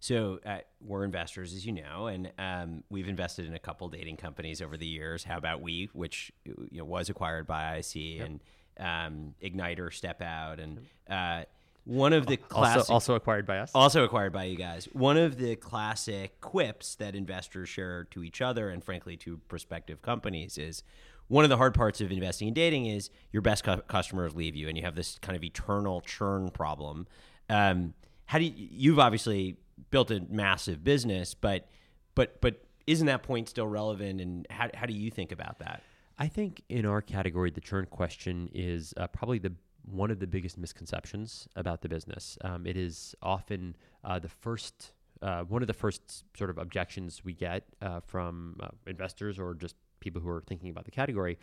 [0.00, 4.16] So uh, we're investors, as you know, and um, we've invested in a couple dating
[4.16, 5.24] companies over the years.
[5.24, 8.26] HowAboutWe, which you know was acquired by IC yep.
[8.26, 8.40] and
[8.78, 11.44] um, Igniter, Step Out, and uh,
[11.84, 14.88] one of the classic, also, also acquired by us, also acquired by you guys.
[14.92, 20.00] One of the classic quips that investors share to each other and frankly to prospective
[20.00, 20.82] companies is
[21.28, 24.56] one of the hard parts of investing in dating is your best cu- customers leave
[24.56, 27.06] you, and you have this kind of eternal churn problem.
[27.50, 27.92] Um,
[28.24, 29.56] how do you, you've obviously
[29.90, 31.68] built a massive business, but
[32.14, 34.20] but but isn't that point still relevant?
[34.20, 35.82] And how how do you think about that?
[36.18, 39.52] I think in our category, the churn question is uh, probably the
[39.84, 42.36] one of the biggest misconceptions about the business.
[42.42, 47.24] Um, it is often uh, the first, uh, one of the first sort of objections
[47.24, 51.38] we get uh, from uh, investors or just people who are thinking about the category.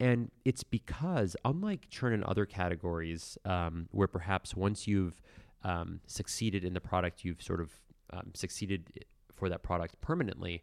[0.00, 5.20] And it's because, unlike churn in other categories, um, where perhaps once you've
[5.64, 7.72] um, succeeded in the product, you've sort of
[8.12, 10.62] um, succeeded for that product permanently.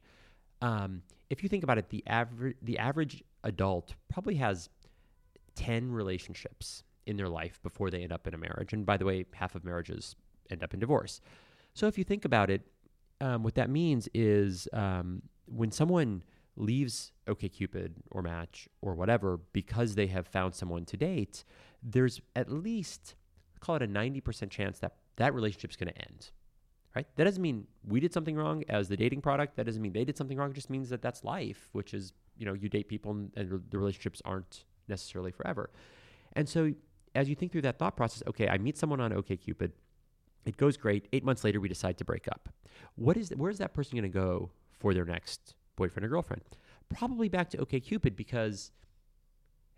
[0.62, 4.70] Um, if you think about it, the average the average adult probably has
[5.56, 8.74] ten relationships in their life before they end up in a marriage.
[8.74, 10.16] And by the way, half of marriages
[10.50, 11.22] end up in divorce.
[11.74, 12.62] So if you think about it,
[13.22, 16.24] um, what that means is um, when someone
[16.58, 21.44] leaves OKCupid or Match or whatever because they have found someone to date,
[21.84, 23.16] there's at least
[23.60, 26.32] call it a 90% chance that that relationship is going to end.
[26.96, 27.08] Right?
[27.18, 29.58] That doesn't mean we did something wrong as the dating product.
[29.58, 30.52] That doesn't mean they did something wrong.
[30.52, 33.62] It just means that that's life, which is, you know, you date people and, and
[33.70, 35.70] the relationships aren't necessarily forever.
[36.34, 36.74] And so
[37.16, 39.72] as you think through that thought process, okay, I meet someone on OKCupid.
[40.46, 41.08] It goes great.
[41.12, 42.50] Eight months later, we decide to break up.
[42.96, 46.44] What is where is that person going to go for their next boyfriend or girlfriend?
[46.96, 48.72] Probably back to OKCupid because,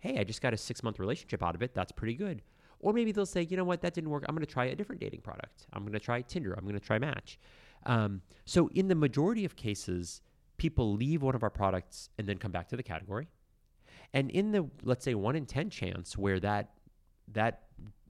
[0.00, 1.74] hey, I just got a six month relationship out of it.
[1.74, 2.42] That's pretty good.
[2.80, 4.24] Or maybe they'll say, you know what, that didn't work.
[4.28, 5.66] I'm going to try a different dating product.
[5.72, 6.54] I'm going to try Tinder.
[6.54, 7.38] I'm going to try Match.
[7.86, 10.20] Um, so in the majority of cases,
[10.58, 13.28] people leave one of our products and then come back to the category.
[14.14, 16.70] And in the let's say one in ten chance where that
[17.32, 17.64] that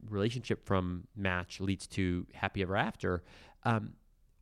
[0.08, 3.24] relationship from match leads to happy ever after,
[3.64, 3.94] um,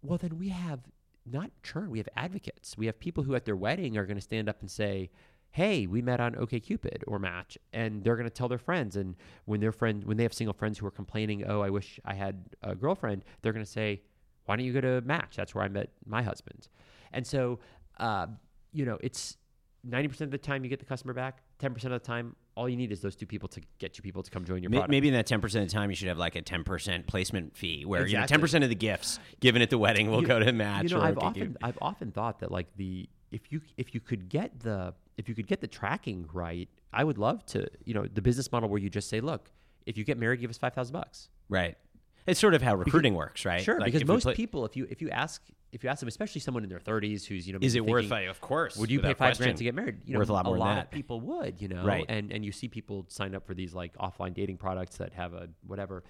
[0.02, 0.80] well, then we have
[1.24, 2.76] not churn, we have advocates.
[2.76, 5.10] We have people who at their wedding are going to stand up and say,
[5.56, 8.94] hey, we met on OKCupid or Match, and they're going to tell their friends.
[8.94, 9.16] And
[9.46, 12.12] when their friend, when they have single friends who are complaining, oh, I wish I
[12.12, 14.02] had a girlfriend, they're going to say,
[14.44, 15.34] why don't you go to Match?
[15.34, 16.68] That's where I met my husband.
[17.10, 17.58] And so,
[17.98, 18.26] uh,
[18.74, 19.38] you know, it's
[19.88, 22.76] 90% of the time you get the customer back, 10% of the time all you
[22.76, 24.90] need is those two people to get you people to come join your product.
[24.90, 27.84] Maybe in that 10% of the time, you should have like a 10% placement fee
[27.84, 28.34] where exactly.
[28.34, 30.90] you know 10% of the gifts given at the wedding will you, go to match.
[30.90, 34.28] You know, I've often, I've often thought that like the, if you if you could
[34.28, 37.66] get the if you could get the tracking right, I would love to.
[37.84, 39.50] You know, the business model where you just say, look,
[39.86, 41.28] if you get married, give us five thousand bucks.
[41.48, 41.76] Right.
[42.26, 43.62] It's sort of how recruiting works, right?
[43.62, 46.40] Sure, Like, because most people, if you if you ask if you ask them, especially
[46.40, 48.30] someone in their thirties who's you know is it worth thinking, five?
[48.30, 48.76] Of course.
[48.76, 49.44] Would you pay five question.
[49.44, 49.98] grand to get married?
[50.06, 50.90] You know, Worth a lot more than of that.
[50.90, 52.04] people would, you know, Right.
[52.08, 55.34] And and you see people sign up for these like offline dating products that have
[55.34, 56.02] a whatever.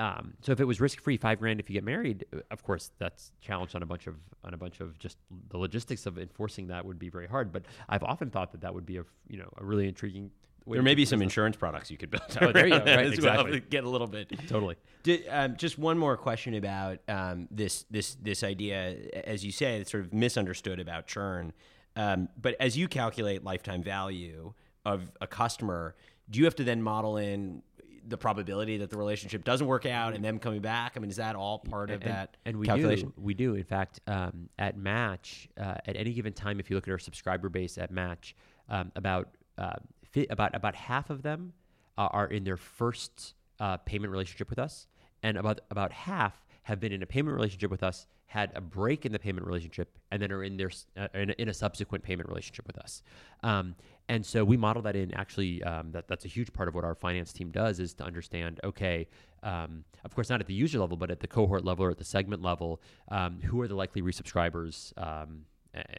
[0.00, 2.62] Um, so if it was risk free, five grand if you get married, uh, of
[2.62, 5.18] course that's challenged on a bunch of on a bunch of just
[5.50, 7.52] the logistics of enforcing that would be very hard.
[7.52, 10.30] But I've often thought that that would be a you know a really intriguing.
[10.64, 12.22] Way There may be some insurance products you could build.
[12.40, 12.84] Oh, there you go.
[12.84, 13.52] Right, as well exactly.
[13.52, 14.30] to get a little bit.
[14.46, 14.76] totally.
[15.02, 19.80] Did, um, just one more question about um, this this this idea, as you say,
[19.80, 21.52] it's sort of misunderstood about churn.
[21.96, 25.94] Um, but as you calculate lifetime value of a customer,
[26.30, 27.62] do you have to then model in
[28.08, 30.92] the probability that the relationship doesn't work out and them coming back?
[30.96, 33.12] I mean, is that all part of and, that and we calculation?
[33.16, 36.76] do we do in fact um, at match uh, at any given time if you
[36.76, 38.34] look at our subscriber base at match
[38.68, 39.76] um, about uh,
[40.10, 41.52] fi- about about half of them
[41.98, 44.86] uh, are in their first uh, payment relationship with us
[45.22, 49.04] and about about half have been in a payment relationship with us had a break
[49.04, 52.04] in the payment relationship and then are in their uh, in, a, in a subsequent
[52.04, 53.02] payment relationship with us
[53.42, 53.74] um,
[54.10, 56.84] and so we model that in actually um, that, that's a huge part of what
[56.84, 59.08] our finance team does is to understand okay
[59.42, 61.98] um, of course not at the user level but at the cohort level or at
[61.98, 65.46] the segment level um, who are the likely resubscribers um,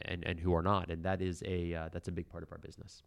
[0.04, 2.52] and, and who are not and that is a uh, that's a big part of
[2.52, 3.02] our business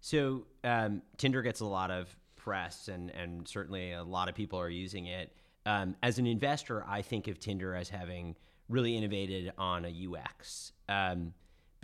[0.00, 4.60] So um, Tinder gets a lot of press, and and certainly a lot of people
[4.60, 5.32] are using it.
[5.66, 8.36] Um, as an investor, I think of Tinder as having
[8.68, 10.72] really innovated on a UX.
[10.88, 11.34] Um,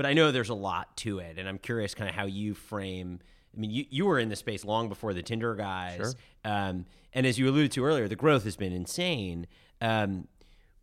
[0.02, 2.54] but I know there's a lot to it, and I'm curious kind of how you
[2.54, 3.20] frame.
[3.56, 6.12] I mean, you, you were in the space long before the Tinder guys, Sure.
[6.44, 9.46] um, and as you alluded to earlier, the growth has been insane.
[9.80, 10.26] Um,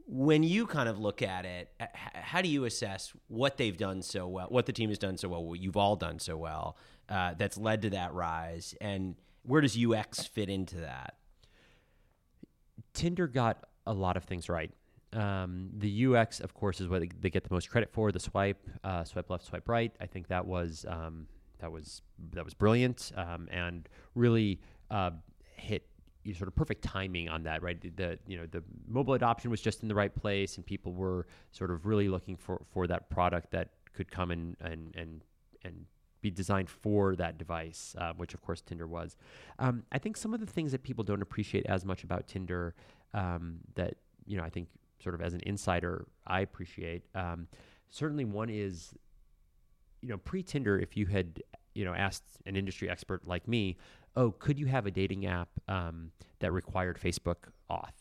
[0.07, 1.69] when you kind of look at it,
[2.13, 5.27] how do you assess what they've done so well, what the team has done so
[5.27, 6.77] well, what you've all done so well,
[7.09, 11.15] uh, that's led to that rise, and where does UX fit into that?
[12.93, 14.71] Tinder got a lot of things right.
[15.13, 18.11] Um, the UX, of course, is what they, get the most credit for.
[18.11, 19.91] The swipe, uh, swipe left, swipe right.
[19.99, 21.27] I think that was um,
[21.59, 22.01] that was
[22.33, 24.59] that was brilliant um, and really
[24.91, 25.11] uh,
[25.55, 25.85] hit
[26.23, 27.63] you sort of perfect timing on that.
[27.63, 30.65] Right, the, the you know the mobile adoption was just in the right place, and
[30.65, 34.95] people were sort of really looking for for that product that could come and and
[34.95, 35.23] and
[35.63, 35.85] and
[36.21, 39.15] be designed for that device, uh, which of course Tinder was.
[39.57, 42.75] Um, I think some of the things that people don't appreciate as much about Tinder
[43.13, 43.95] um, that
[44.25, 44.67] you know I think
[45.01, 47.03] sort of as an insider I appreciate.
[47.15, 47.47] Um,
[47.89, 48.93] certainly, one is
[50.01, 51.41] you know pre Tinder, if you had
[51.73, 53.77] you know asked an industry expert like me,
[54.15, 57.93] oh, could you have a dating app um, that required Facebook auth?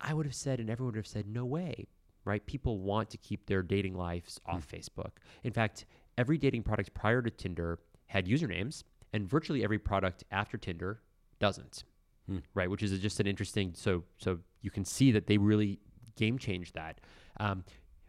[0.00, 1.86] I would have said, and everyone would have said, no way.
[2.26, 2.44] Right?
[2.46, 5.10] People want to keep their dating lives off Facebook.
[5.42, 5.84] In fact,
[6.16, 11.00] every dating product prior to Tinder had usernames, and virtually every product after Tinder
[11.38, 11.84] doesn't.
[12.26, 12.38] Hmm.
[12.54, 12.70] Right?
[12.70, 13.72] Which is just an interesting.
[13.74, 15.78] So so you can see that they really
[16.16, 17.00] game changed that.
[17.38, 17.64] Um,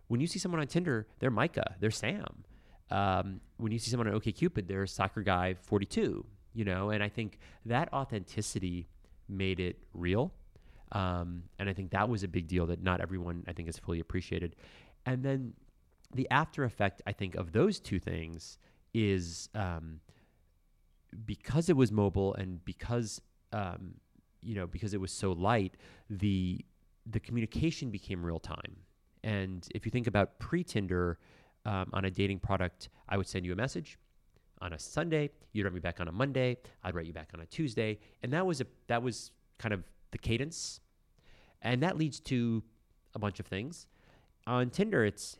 [0.07, 2.43] when you see someone on Tinder, they're Micah, they're Sam.
[2.89, 6.25] Um, when you see someone on OkCupid, they're soccer guy 42.
[6.53, 8.87] You know, and I think that authenticity
[9.27, 10.31] made it real.
[10.93, 13.77] Um, and I think that was a big deal that not everyone I think has
[13.77, 14.55] fully appreciated.
[15.05, 15.53] And then
[16.13, 18.57] the after effect, I think, of those two things
[18.93, 19.99] is um,
[21.25, 23.19] because it was mobile and because
[23.51, 23.95] um,
[24.45, 25.75] you know because it was so light,
[26.09, 26.63] the
[27.05, 28.77] the communication became real time.
[29.23, 31.17] And if you think about pre Tinder
[31.65, 33.97] um, on a dating product, I would send you a message
[34.61, 35.29] on a Sunday.
[35.51, 36.57] You'd write me back on a Monday.
[36.83, 39.83] I'd write you back on a Tuesday, and that was a that was kind of
[40.11, 40.79] the cadence,
[41.61, 42.63] and that leads to
[43.13, 43.87] a bunch of things.
[44.47, 45.37] On Tinder, it's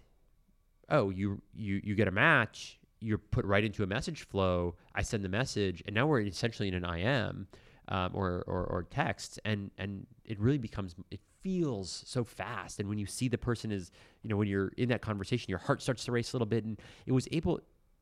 [0.90, 4.76] oh you you you get a match, you're put right into a message flow.
[4.96, 7.48] I send the message, and now we're essentially in an IM
[7.90, 12.80] um, or, or or text, and and it really becomes it feels so fast.
[12.80, 13.92] And when you see the person is
[14.24, 16.64] you know when you're in that conversation, your heart starts to race a little bit,
[16.64, 17.60] and it was able.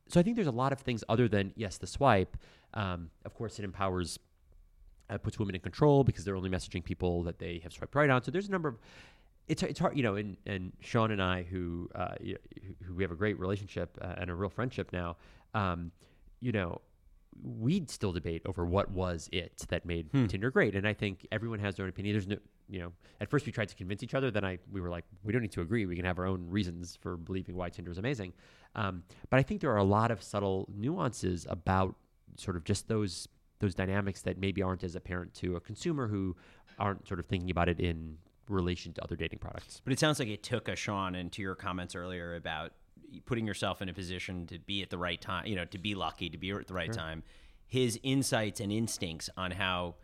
[0.08, 2.36] So I think there's a lot of things other than yes, the swipe.
[2.74, 4.18] Um, of course, it empowers
[5.10, 8.10] uh, puts women in control because they're only messaging people that they have swiped right
[8.10, 8.22] on.
[8.22, 8.78] So there's a number of
[9.48, 12.14] it's it's hard, you know, and and Sean and I, who uh,
[12.82, 15.16] who we have a great relationship uh, and a real friendship now,
[15.54, 15.90] um,
[16.40, 16.80] you know,
[17.42, 21.58] we'd still debate over what was it that made Tinder great, and I think everyone
[21.58, 22.14] has their own opinion.
[22.14, 22.36] There's no,
[22.68, 25.04] you know, at first we tried to convince each other, then I we were like,
[25.22, 25.86] we don't need to agree.
[25.86, 28.32] We can have our own reasons for believing why Tinder is amazing.
[28.74, 31.96] Um, but I think there are a lot of subtle nuances about
[32.36, 33.28] sort of just those
[33.60, 36.36] those dynamics that maybe aren't as apparent to a consumer who
[36.78, 38.18] aren't sort of thinking about it in
[38.48, 39.80] relation to other dating products.
[39.84, 42.72] But it sounds like it took a Sean, into your comments earlier about
[43.26, 45.94] putting yourself in a position to be at the right time, you know, to be
[45.94, 47.22] lucky, to be at the right time.
[47.66, 49.96] His insights and instincts on how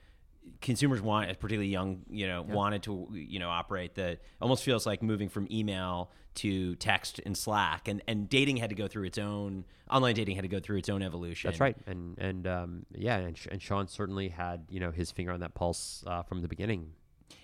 [0.61, 5.03] consumers want, particularly young, you know, wanted to, you know, operate that almost feels like
[5.03, 9.19] moving from email to text and Slack, and and dating had to go through its
[9.19, 11.51] own online dating had to go through its own evolution.
[11.51, 15.33] That's right, and and um, yeah, and, and Sean certainly had you know his finger
[15.33, 16.93] on that pulse uh, from the beginning.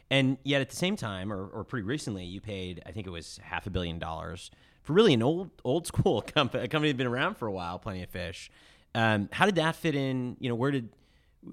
[0.09, 3.11] And yet, at the same time, or, or pretty recently, you paid I think it
[3.11, 4.51] was half a billion dollars
[4.89, 8.03] really an old old school company, a company that's been around for a while, Plenty
[8.03, 8.51] of Fish.
[8.95, 10.37] Um, how did that fit in?
[10.41, 10.89] You know, where did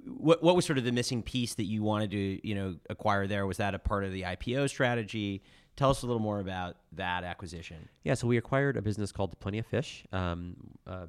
[0.05, 3.27] what what was sort of the missing piece that you wanted to you know acquire
[3.27, 3.45] there?
[3.45, 5.43] Was that a part of the IPO strategy?
[5.75, 7.89] Tell us a little more about that acquisition.
[8.03, 10.55] Yeah, so we acquired a business called Plenty of Fish, um,
[10.85, 11.07] a,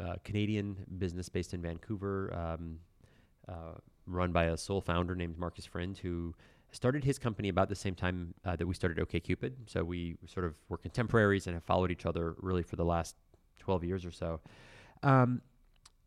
[0.00, 2.78] a Canadian business based in Vancouver, um,
[3.46, 3.74] uh,
[4.06, 6.34] run by a sole founder named Markus Frind, who
[6.74, 9.52] started his company about the same time uh, that we started OKCupid.
[9.66, 13.16] So we sort of were contemporaries and have followed each other really for the last
[13.60, 14.40] 12 years or so.
[15.02, 15.42] Um,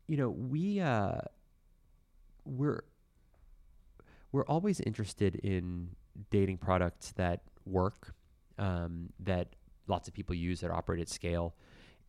[0.06, 1.20] you know, we uh,
[2.44, 2.82] we're
[4.32, 5.90] we're always interested in
[6.30, 8.14] dating products that work,
[8.58, 9.54] um, that
[9.86, 11.54] lots of people use that operate at scale,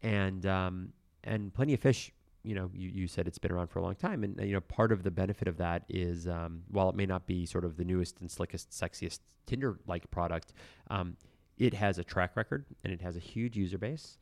[0.01, 0.93] and um,
[1.23, 2.11] and plenty of fish.
[2.43, 4.61] You know, you, you said it's been around for a long time, and you know
[4.61, 7.77] part of the benefit of that is um, while it may not be sort of
[7.77, 10.53] the newest and slickest, sexiest Tinder-like product,
[10.89, 11.17] um,
[11.57, 14.17] it has a track record and it has a huge user base,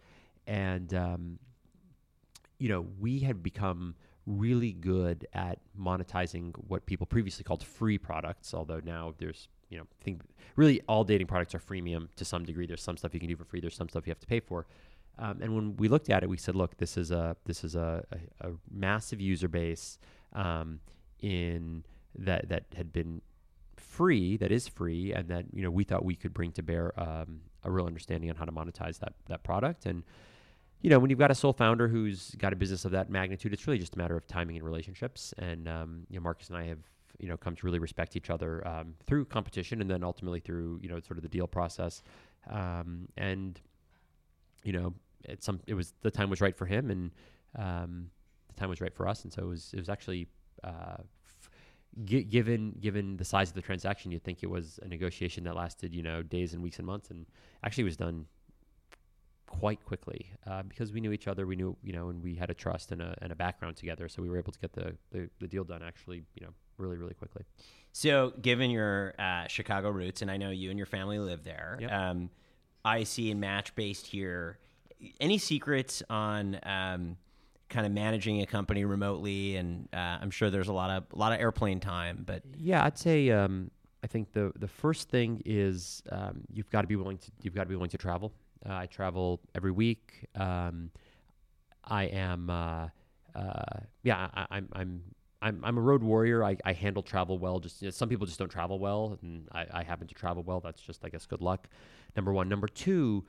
[0.48, 1.40] and um,
[2.58, 3.96] you know we had become
[4.26, 9.86] really good at monetizing what people previously called free products, although now there's you know,
[10.02, 10.22] think
[10.56, 12.66] really all dating products are freemium to some degree.
[12.66, 13.60] There's some stuff you can do for free.
[13.60, 14.66] There's some stuff you have to pay for.
[15.20, 17.76] Um, and when we looked at it, we said, look, this is a this is
[17.76, 18.04] a,
[18.42, 19.98] a, a massive user base
[20.34, 20.80] um,
[21.20, 21.84] in
[22.18, 23.22] that that had been
[23.76, 26.98] free, that is free, and that you know we thought we could bring to bear
[27.00, 29.86] um, a real understanding on how to monetize that that product.
[29.86, 30.04] And
[30.82, 33.54] you know, when you've got a sole founder who's got a business of that magnitude,
[33.54, 35.34] it's really just a matter of timing and relationships.
[35.40, 36.80] And um, you know, Markus and I have
[37.20, 40.80] you know come to really respect each other um, through competition and then ultimately through
[40.82, 42.04] you know sort of the deal process
[42.50, 43.60] um, and
[44.64, 44.94] you know
[45.28, 47.12] it some it was the time was right for him and
[47.58, 48.10] um,
[48.48, 50.28] the time was right for us and so it was it was actually
[50.64, 51.50] uh, f-
[52.06, 55.56] g- given given the size of the transaction you'd think it was a negotiation that
[55.56, 57.26] lasted you know days and weeks and months and
[57.64, 58.26] actually was done
[59.48, 61.48] quite quickly uh, because we knew each other.
[61.48, 64.10] We knew, you know, and we had a trust and a, and a background together.
[64.10, 66.98] So we were able to get the, the, the deal done actually, you know, really,
[66.98, 67.44] really quickly.
[67.94, 71.78] So, given your uh, Chicago roots, and I know you and your family live there,
[71.80, 71.92] Yep.
[71.92, 72.30] um,
[72.86, 74.60] IAC and Match based here,
[75.20, 77.18] any secrets on um,
[77.70, 79.56] kind of managing a company remotely?
[79.56, 82.84] And uh, I'm sure there's a lot of a lot of airplane time, but Yeah,
[82.84, 83.72] I'd say um,
[84.04, 87.56] I think the the first thing is um, you've got to be willing to you've
[87.56, 88.34] got to be willing to travel.
[88.68, 90.28] Uh, I travel every week.
[90.36, 90.92] Um,
[91.84, 92.88] I am uh,
[93.36, 95.02] uh, yeah I, I'm I'm.
[95.40, 96.44] I'm, I'm a road warrior.
[96.44, 97.60] I, I handle travel well.
[97.60, 100.42] Just you know, some people just don't travel well, and I, I happen to travel
[100.42, 100.60] well.
[100.60, 101.68] That's just I guess good luck.
[102.16, 102.50] Number one.
[102.50, 103.24] Number two,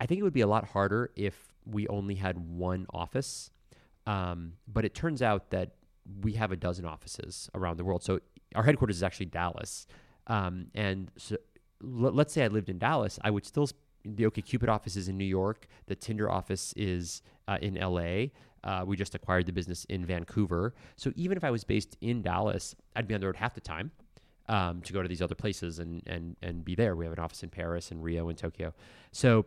[0.00, 3.50] I think it would be a lot harder if we only had one office.
[4.06, 5.72] Um, but it turns out that
[6.22, 8.02] we have a dozen offices around the world.
[8.04, 8.20] So
[8.54, 9.86] our headquarters is actually Dallas.
[10.28, 11.36] Um, and so
[11.82, 13.72] l- let's say I lived in Dallas, I would still, s-
[14.04, 15.66] the OkCupid office is in New York.
[15.86, 18.26] The Tinder office is uh, in LA.
[18.62, 20.74] Uh, we just acquired the business in Vancouver.
[20.96, 23.60] So even if I was based in Dallas, I'd be on the road half the
[23.60, 23.90] time
[24.48, 26.94] um, to go to these other places and, and, and be there.
[26.94, 28.72] We have an office in Paris and Rio and Tokyo.
[29.10, 29.46] So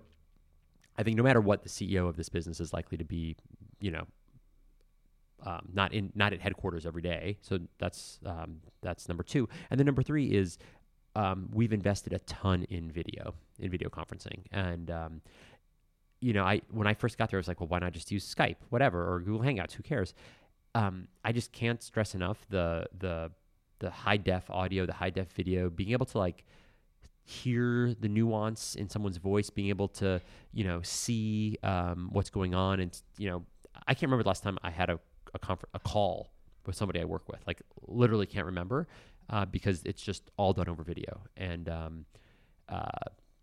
[1.00, 3.38] I think no matter what, the CEO of this business is likely to be,
[3.80, 4.06] you know,
[5.46, 7.38] um, not in not at headquarters every day.
[7.42, 9.48] So that's um, that's number two.
[9.72, 10.58] And then number three is
[11.16, 14.42] um, we've invested a ton in video in video conferencing.
[14.52, 15.22] And um,
[16.20, 18.12] you know, I when I first got there, I was like, well, why not just
[18.12, 19.72] use Skype, whatever, or Google Hangouts?
[19.72, 20.14] Who cares?
[20.76, 23.32] Um, I just can't stress enough the the
[23.80, 26.44] the high def audio, the high def video, being able to like
[27.30, 30.20] hear the nuance in someone's voice, being able to,
[30.54, 32.80] you know, see um, what's going on.
[32.80, 33.46] And, you know,
[33.88, 35.00] I can't remember the last time I had a,
[35.34, 36.32] a, a call
[36.66, 37.40] with somebody I work with.
[37.46, 38.88] Like, literally can't remember
[39.30, 41.22] uh, because it's just all done over video.
[41.38, 42.06] And um,
[42.68, 42.88] uh,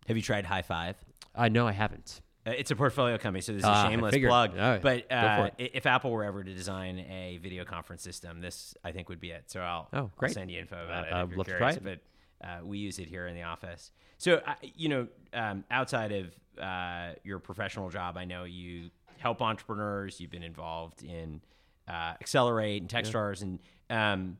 [0.07, 0.95] have you tried Highfive?
[1.33, 2.21] I know I haven't.
[2.45, 4.51] Uh, It's a portfolio company, so this is Ah, a shameless plug.
[4.81, 9.07] But uh, if Apple were ever to design a video conference system, this I think
[9.09, 9.43] would be it.
[9.47, 11.13] So I'll, Oh, I'll send you info about Uh, it.
[11.13, 11.83] I'd love to try it.
[11.83, 11.99] But
[12.43, 13.91] uh, we use it here in the office.
[14.17, 20.19] So you know, um, outside of uh, your professional job, I know you help entrepreneurs.
[20.19, 21.41] You've been involved in
[21.87, 23.59] uh, Excelerate and Techstars, and
[23.89, 24.37] um,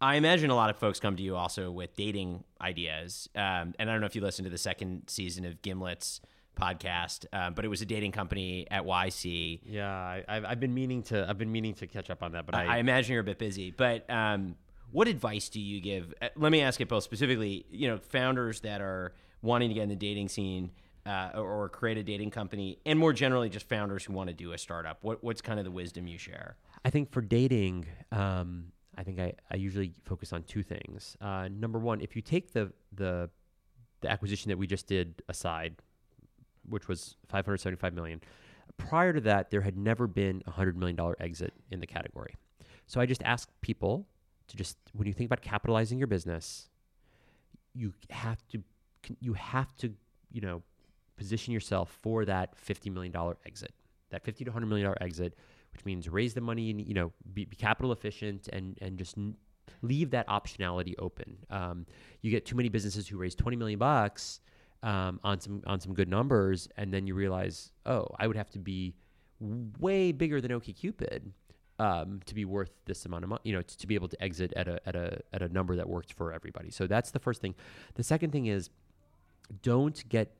[0.00, 3.28] I imagine a lot of folks come to you also with dating ideas.
[3.36, 6.20] Um, and I don't know if you listened to the second season of Gimlet's
[6.60, 9.60] podcast, uh, but it was a dating company at YC.
[9.64, 11.26] Yeah, I, I've, I've been meaning to.
[11.28, 13.38] I've been meaning to catch up on that, but I, I, imagine you're a bit
[13.38, 13.70] busy.
[13.70, 14.56] But um,
[14.92, 16.14] what advice do you give?
[16.22, 17.66] Uh, let me ask it both specifically.
[17.70, 20.70] You know, founders that are wanting to get in the dating scene.
[21.04, 24.52] Uh, or, create a dating company, and more generally, just founders who want to do
[24.52, 24.98] a startup.
[25.02, 26.54] What, what's kind of the wisdom you share?
[26.84, 28.66] I think for dating, um,
[28.96, 31.16] I think I, I usually focus on two things.
[31.20, 33.30] Uh, number one, if you take the the
[34.00, 35.74] the acquisition that we just did aside,
[36.68, 38.20] which was 575 million,
[38.76, 42.34] prior to that, there had never been a hundred million dollar exit in the category.
[42.86, 44.06] So I just ask people
[44.48, 46.68] to just when you think about capitalizing your business,
[47.74, 48.62] you have to
[49.20, 49.92] you have to
[50.30, 50.62] you know
[51.16, 53.72] position yourself for that 50 million dollar exit,
[54.10, 55.34] that 50 to 100 million dollar exit
[55.72, 59.16] which means raise the money and you know be, be capital efficient and and just
[59.16, 59.36] n-
[59.80, 61.36] leave that optionality open.
[61.50, 61.86] Um,
[62.20, 64.40] you get too many businesses who raise 20 million bucks
[64.82, 68.50] um, on some on some good numbers, and then you realize, oh, I would have
[68.50, 68.94] to be
[69.80, 71.22] way bigger than OkCupid
[71.78, 73.40] um, to be worth this amount of money.
[73.44, 75.76] You know, to, to be able to exit at a at a at a number
[75.76, 76.70] that works for everybody.
[76.70, 77.54] So that's the first thing.
[77.94, 78.70] The second thing is,
[79.62, 80.34] don't get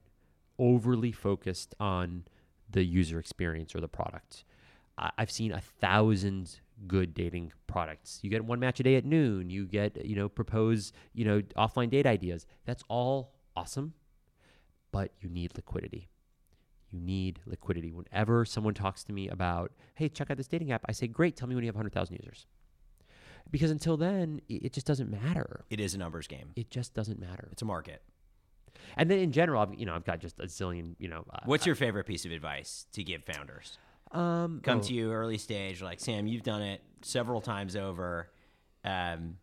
[0.59, 2.24] overly focused on
[2.70, 4.45] the user experience or the product.
[4.99, 8.20] I've seen a thousand good dating products.
[8.22, 9.51] You get one match a day at noon.
[9.51, 12.47] You get, you know, propose, you know, offline date ideas.
[12.66, 13.95] That's all awesome,
[14.91, 16.09] but you need liquidity.
[16.93, 17.93] You need liquidity.
[17.93, 21.36] Whenever someone talks to me about, hey, check out this dating app, I say, great,
[21.36, 22.47] tell me when you have 100,000 users.
[23.51, 25.64] Because until then, it just doesn't matter.
[25.70, 26.51] It is a numbers game.
[26.55, 27.49] It just doesn't matter.
[27.51, 28.03] It's a market.
[28.97, 31.24] And then in general, I've, you know, I've got just a zillion, you know.
[31.32, 33.78] Uh, What's your favorite piece of advice to give founders?
[34.12, 34.82] Um, come oh.
[34.82, 38.30] to you early stage, like Sam, you've done it several times over.
[38.84, 39.38] Um,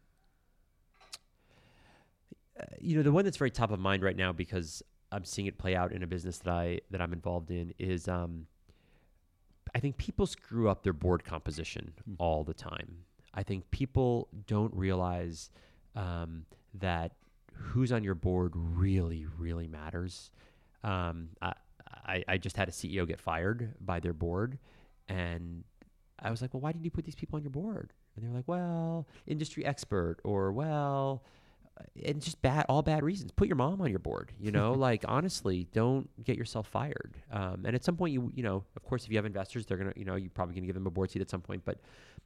[2.59, 5.47] uh, you know, the one that's very top of mind right now because I'm seeing
[5.47, 8.47] it play out in a business that I that I'm involved in is um,
[9.73, 12.15] I think people screw up their board composition mm.
[12.17, 13.05] all the time.
[13.33, 15.49] I think people don't realize
[15.95, 16.45] um,
[16.75, 17.13] that
[17.53, 20.31] who's on your board really, really matters.
[20.83, 21.53] Um, I,
[22.05, 24.57] I, I just had a CEO get fired by their board,
[25.07, 25.63] and
[26.19, 27.93] I was like, well, why didn't you put these people on your board?
[28.15, 31.23] And they were like, well, industry expert, or well,
[32.05, 33.31] and just bad, all bad reasons.
[33.31, 34.31] Put your mom on your board.
[34.39, 37.15] You know, like honestly, don't get yourself fired.
[37.31, 39.77] Um, and at some point, you you know, of course, if you have investors, they're
[39.77, 41.63] gonna, you know, you're probably gonna give them a board seat at some point.
[41.65, 41.79] But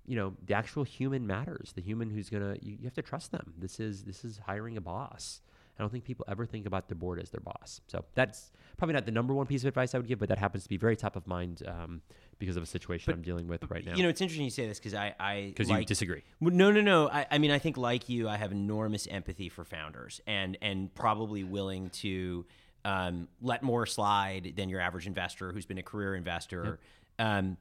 [0.06, 1.74] you know, the actual human matters.
[1.76, 3.54] The human who's gonna, you, you have to trust them.
[3.58, 5.42] This is this is hiring a boss.
[5.78, 7.82] I don't think people ever think about the board as their boss.
[7.88, 10.38] So that's probably not the number one piece of advice I would give, but that
[10.38, 12.02] happens to be very top of mind um,
[12.38, 13.96] because of a situation but, I'm dealing with right now.
[13.96, 16.24] You know, it's interesting you say this because I, I because like, you disagree.
[16.40, 17.10] No, no, no.
[17.10, 20.94] I, I mean, I think like you, I have enormous empathy for founders and and
[20.94, 22.46] probably willing to
[22.86, 26.80] um, let more slide than your average investor who's been a career investor.
[27.18, 27.28] Yep.
[27.28, 27.58] Um,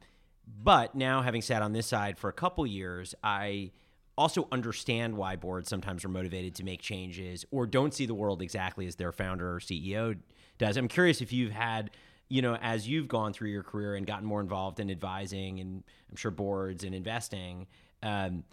[0.63, 3.71] but now, having sat on this side for a couple years, I
[4.17, 8.43] also understand why boards sometimes are motivated to make changes or don't see the world
[8.43, 10.19] exactly as their founder or CEO
[10.59, 10.77] does.
[10.77, 11.91] I'm curious if you've had,
[12.29, 15.83] you know, as you've gone through your career and gotten more involved in advising and
[16.11, 17.67] I'm sure boards and investing.
[18.03, 18.45] Um,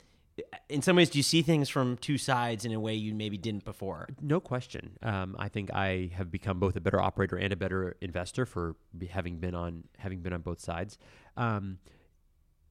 [0.69, 3.37] in some ways, do you see things from two sides in a way you maybe
[3.37, 4.07] didn't before?
[4.21, 4.97] No question.
[5.01, 8.77] Um, I think I have become both a better operator and a better investor for
[9.09, 10.97] having been on having been on both sides.
[11.35, 11.79] Um,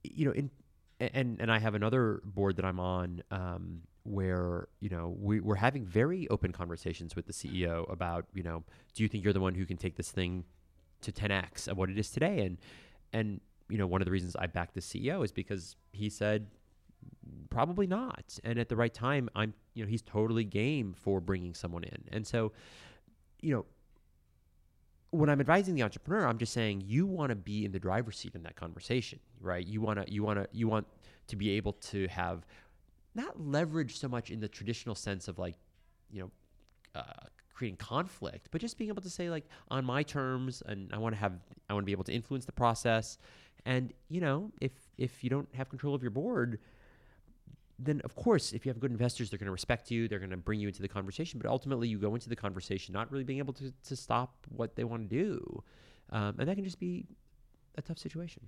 [0.03, 0.51] you know, in
[1.01, 5.57] and and I have another board that I'm on um, where you know we, we're
[5.57, 9.41] having very open conversations with the CEO about you know do you think you're the
[9.41, 10.45] one who can take this thing
[11.01, 12.41] to 10x of what it is today?
[12.41, 12.59] And
[13.13, 16.47] and you know one of the reasons I backed the CEO is because he said
[17.51, 18.39] probably not.
[18.45, 22.05] And at the right time I'm you know he's totally game for bringing someone in.
[22.11, 22.53] And so
[23.41, 23.67] you know
[25.11, 28.19] when I'm advising the entrepreneur, I'm just saying you want to be in the driver's
[28.19, 29.67] seat in that conversation, right?
[29.67, 30.87] You want to you want to you want
[31.29, 32.47] to be able to have
[33.15, 35.57] not leverage so much in the traditional sense of like,
[36.11, 36.31] you know,
[36.95, 40.99] uh, creating conflict, but just being able to say like on my terms, and I
[40.99, 41.33] want to have
[41.69, 43.19] I want to be able to influence the process,
[43.65, 46.59] and you know, if if you don't have control of your board,
[47.79, 50.09] then of course, if you have good investors, they're going to respect you.
[50.09, 51.39] They're going to bring you into the conversation.
[51.41, 54.74] But ultimately, you go into the conversation not really being able to, to stop what
[54.76, 55.62] they want to do,
[56.11, 57.07] um, and that can just be
[57.76, 58.47] a tough situation.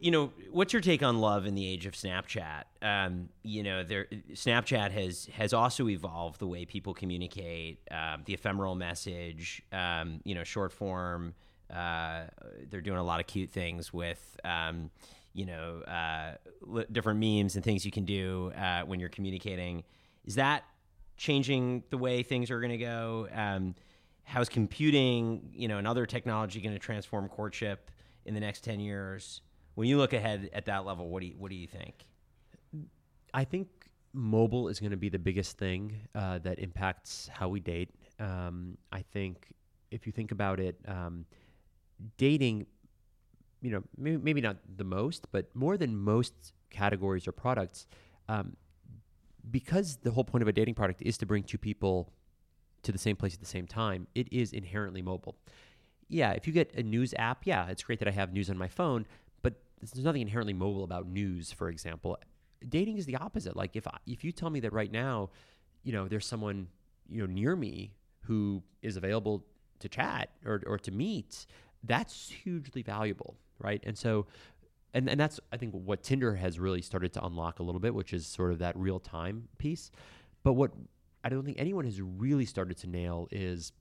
[0.00, 2.64] You know, what's your take on love in the age of Snapchat?
[2.82, 8.34] Um, you know, there Snapchat has has also evolved the way people communicate, um, the
[8.34, 9.62] ephemeral message.
[9.70, 11.34] Um, you know, short form.
[11.72, 12.22] Uh,
[12.70, 14.90] they're doing a lot of cute things with um,
[15.38, 19.84] you know uh, different memes and things you can do uh, when you're communicating.
[20.24, 20.64] Is that
[21.16, 23.28] changing the way things are going to go?
[23.32, 23.74] Um,
[24.24, 27.90] how's computing, you know, and other technology going to transform courtship
[28.24, 29.42] in the next 10 years?
[29.74, 32.04] When you look ahead at that level, what do you, what do you think?
[33.32, 33.68] I think
[34.12, 37.90] mobile is going to be the biggest thing uh, that impacts how we date.
[38.18, 39.52] Um, I think
[39.90, 41.24] if you think about it, um,
[42.16, 42.66] dating,
[43.62, 47.86] you know, maybe, maybe not the most, but more than most categories or products,
[48.28, 48.56] um,
[49.50, 52.12] because the whole point of a dating product is to bring two people
[52.82, 55.36] to the same place at the same time, it is inherently mobile.
[56.08, 58.56] Yeah, if you get a news app, yeah, it's great that I have news on
[58.56, 59.06] my phone,
[59.42, 62.18] but there's nothing inherently mobile about news, for example.
[62.66, 63.56] Dating is the opposite.
[63.56, 65.30] Like if I, if you tell me that right now,
[65.82, 66.68] you know, there's someone
[67.08, 67.92] you know near me
[68.24, 69.44] who is available
[69.80, 71.46] to chat or or to meet,
[71.84, 73.82] that's hugely valuable, right?
[73.86, 74.26] And so
[74.94, 77.94] and, and that's I think what Tinder has really started to unlock a little bit,
[77.94, 79.90] which is sort of that real time piece.
[80.42, 80.72] But what
[81.22, 83.72] I don't think anyone has really started to nail is,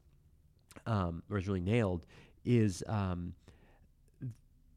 [0.86, 2.06] um, or has really nailed,
[2.44, 3.34] is um,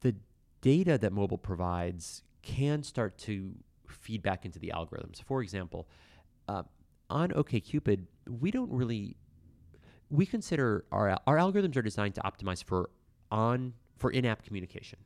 [0.00, 0.14] the
[0.60, 3.52] data that mobile provides can start to
[3.88, 5.22] feed back into the algorithms.
[5.22, 5.88] For example,
[6.48, 6.62] uh,
[7.08, 9.16] on OKCupid, we don't really
[10.10, 12.90] we consider our our algorithms are designed to optimize for
[13.30, 14.98] on for in-app communication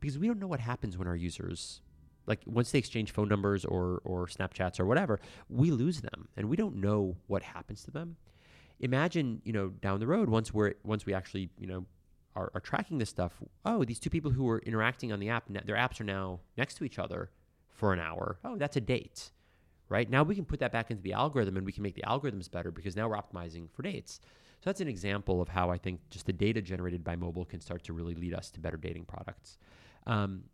[0.00, 1.82] because we don't know what happens when our users
[2.26, 6.48] like once they exchange phone numbers or or Snapchats or whatever, we lose them and
[6.48, 8.16] we don't know what happens to them.
[8.80, 11.86] Imagine, you know, down the road once we're once we actually, you know,
[12.36, 13.32] are, are tracking this stuff.
[13.64, 16.74] Oh, these two people who were interacting on the app, their apps are now next
[16.74, 17.30] to each other
[17.68, 18.38] for an hour.
[18.44, 19.30] Oh, that's a date.
[19.88, 20.08] Right?
[20.08, 22.48] Now we can put that back into the algorithm and we can make the algorithms
[22.48, 24.20] better because now we're optimizing for dates.
[24.60, 27.60] So that's an example of how I think just the data generated by mobile can
[27.60, 29.58] start to really lead us to better dating products.
[30.06, 30.44] Um,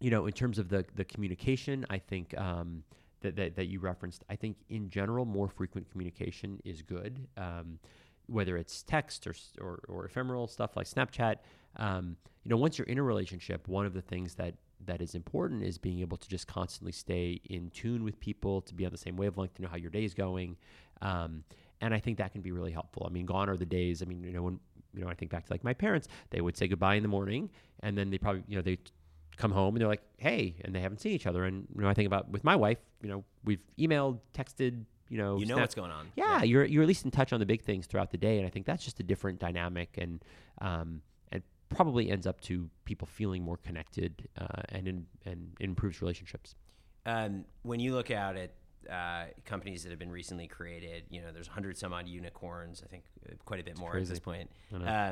[0.00, 2.82] you know, in terms of the the communication, I think um,
[3.20, 7.26] that, that, that you referenced, I think in general, more frequent communication is good.
[7.36, 7.78] Um,
[8.26, 11.36] whether it's text or, or, or, ephemeral stuff like Snapchat,
[11.76, 14.54] um, you know, once you're in a relationship, one of the things that
[14.86, 18.74] that is important is being able to just constantly stay in tune with people, to
[18.74, 20.56] be on the same wavelength, to know how your day is going,
[21.02, 21.44] um,
[21.80, 23.06] and I think that can be really helpful.
[23.08, 24.02] I mean, gone are the days.
[24.02, 24.60] I mean, you know, when
[24.94, 27.08] you know, I think back to like my parents, they would say goodbye in the
[27.08, 27.50] morning,
[27.80, 28.78] and then they probably, you know, they
[29.36, 31.44] come home and they're like, "Hey," and they haven't seen each other.
[31.44, 32.78] And you know, I think about with my wife.
[33.02, 34.84] You know, we've emailed, texted.
[35.08, 36.08] You know, you know what's going on.
[36.14, 38.38] Yeah, yeah, you're you're at least in touch on the big things throughout the day,
[38.38, 40.24] and I think that's just a different dynamic, and
[40.60, 41.02] um,
[41.32, 46.54] and probably ends up to people feeling more connected, uh, and in, and improves relationships.
[47.06, 48.52] Um, when you look out at
[48.88, 52.82] uh, companies that have been recently created, you know, there's 100 some odd unicorns.
[52.84, 54.50] I think uh, quite a bit more at this point.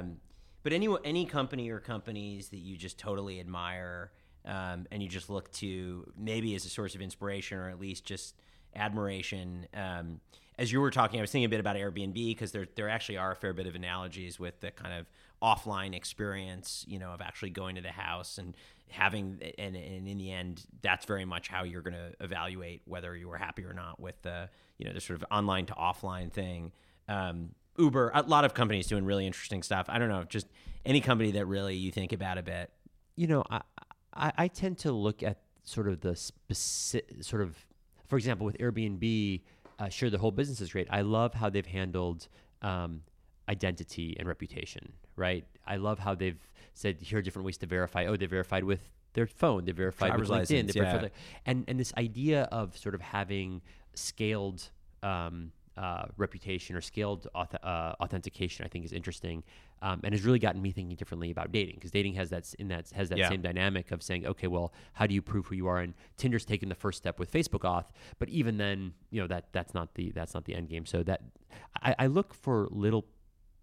[0.01, 0.17] Um,
[0.63, 4.11] but any any company or companies that you just totally admire
[4.45, 8.05] um, and you just look to maybe as a source of inspiration or at least
[8.05, 8.35] just
[8.79, 9.67] admiration.
[9.75, 10.21] Um,
[10.59, 13.17] as you were talking, I was thinking a bit about Airbnb because there there actually
[13.19, 15.07] are a fair bit of analogies with the kind of
[15.43, 18.57] offline experience, you know, of actually going to the house and
[18.91, 23.17] having and, and in the end, that's very much how you're going to evaluate whether
[23.17, 24.49] you were happy or not with the
[24.79, 26.73] you know the sort of online to offline thing.
[27.09, 29.87] Um, Uber, a lot of companies doing really interesting stuff.
[29.89, 30.49] I don't know, just
[30.85, 32.71] any company that really you think about a bit.
[33.15, 33.61] You know, I
[34.13, 37.57] I, I tend to look at sort of the specific sort of,
[38.09, 39.41] for example, with Airbnb.
[39.79, 40.89] Uh, sure, the whole business is great.
[40.91, 42.27] I love how they've handled
[42.63, 43.03] um,
[43.49, 44.93] identity and reputation.
[45.17, 45.45] Right.
[45.67, 46.39] I love how they've
[46.75, 48.07] said here are different ways to verify.
[48.07, 49.65] Oh, they verified with their phone.
[49.65, 50.77] They verified Driver's with LinkedIn.
[50.77, 51.09] License, yeah.
[51.47, 53.63] and and this idea of sort of having
[53.95, 54.71] scaled
[55.03, 59.45] um, uh, reputation or scaled auth- uh, authentication, I think, is interesting,
[59.81, 62.67] um, and has really gotten me thinking differently about dating because dating has that in
[62.69, 63.29] that has that yeah.
[63.29, 65.79] same dynamic of saying, okay, well, how do you prove who you are?
[65.79, 67.85] And Tinder's taken the first step with Facebook auth,
[68.19, 70.85] but even then, you know that that's not the that's not the end game.
[70.85, 71.23] So that
[71.81, 73.07] I, I look for little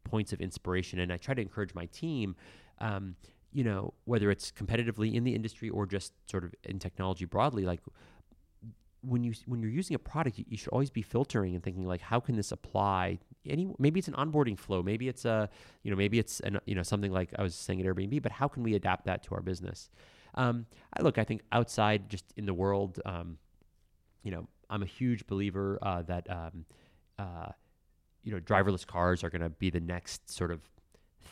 [0.05, 2.37] points of inspiration, and I try to encourage my team.
[2.79, 3.17] Um,
[3.51, 7.63] you know, whether it's competitively in the industry or just sort of in technology broadly,
[7.63, 7.79] like
[9.07, 11.85] when you when you're using a product, you, you, should always be filtering and thinking
[11.85, 13.19] like, how can this apply?
[13.47, 15.49] Any maybe it's an onboarding flow, maybe it's a
[15.83, 18.31] you know maybe it's an, you know something like I was saying at Airbnb, but
[18.31, 19.89] how can we adapt that to our business?
[20.33, 23.37] Um, I look, I think outside just in the world, um,
[24.23, 26.65] you know, I'm a huge believer uh, that um,
[27.19, 27.49] uh,
[28.23, 30.61] you know driverless cars are going to be the next sort of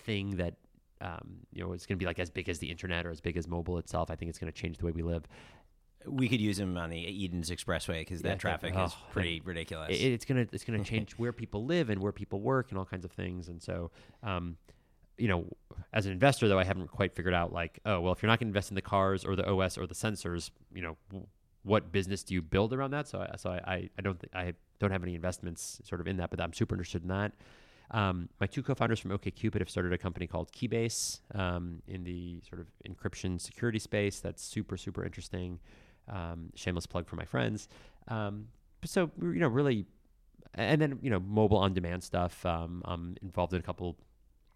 [0.06, 0.56] thing that
[1.02, 3.20] um, you know, it's going to be like as big as the internet or as
[3.20, 4.10] big as mobile itself.
[4.10, 5.28] I think it's going to change the way we live
[6.08, 9.42] we could use them on the Edens Expressway because that yeah, traffic oh, is pretty
[9.44, 9.90] ridiculous.
[9.90, 12.86] It, it's gonna it's gonna change where people live and where people work and all
[12.86, 13.48] kinds of things.
[13.48, 13.92] And so,
[14.22, 14.58] um,
[15.18, 15.46] you know,
[15.94, 18.40] as an investor though, I haven't quite figured out like, oh well, if you're not
[18.40, 20.98] going to invest in the cars or the OS or the sensors, you know,
[21.64, 23.08] what business do you build around that?
[23.08, 26.18] So, I, so I, I don't th- I don't have any investments sort of in
[26.18, 27.32] that, but I'm super interested in that.
[27.92, 32.42] Um, my two co-founders from OkCupid have started a company called Keybase um, in the
[32.48, 34.20] sort of encryption security space.
[34.20, 35.60] That's super super interesting.
[36.10, 37.68] Um, shameless plug for my friends.
[38.08, 38.48] Um,
[38.84, 39.86] so you know, really,
[40.54, 42.46] and then you know, mobile on demand stuff.
[42.46, 43.98] Um, I'm involved in a couple.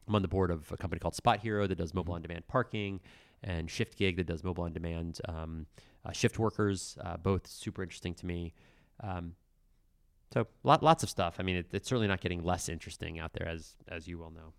[0.08, 3.00] I'm on the board of a company called SpotHero that does mobile on demand parking,
[3.44, 5.66] and Shiftgig that does mobile on demand um,
[6.06, 6.98] uh, shift workers.
[7.04, 8.54] Uh, both super interesting to me.
[9.02, 9.36] Um,
[10.34, 11.38] so lot, lots of stuff.
[11.40, 14.32] I mean, it, it's certainly not getting less interesting out there, as as you well
[14.32, 14.54] know.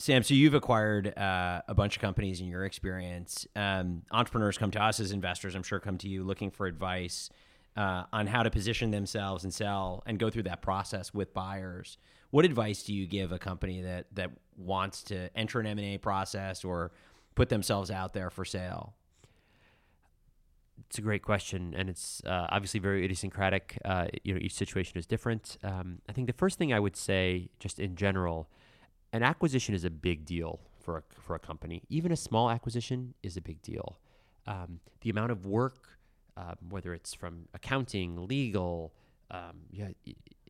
[0.00, 3.46] Sam, so you've acquired uh, a bunch of companies in your experience.
[3.54, 7.28] Um, entrepreneurs come to us as investors, I'm sure, come to you looking for advice
[7.76, 11.98] uh, on how to position themselves and sell and go through that process with buyers.
[12.30, 15.86] What advice do you give a company that that wants to enter an M and
[15.86, 16.92] A process or
[17.34, 18.94] put themselves out there for sale?
[20.86, 23.76] It's a great question, and it's uh, obviously very idiosyncratic.
[23.84, 25.58] Uh, you know, each situation is different.
[25.62, 28.48] Um, I think the first thing I would say, just in general,
[29.12, 31.82] an acquisition is a big deal for a, for a company.
[31.88, 33.98] Even a small acquisition is a big deal.
[34.46, 35.98] Um, the amount of work,
[36.36, 38.92] um, whether it's from accounting, legal,
[39.30, 39.94] um, you,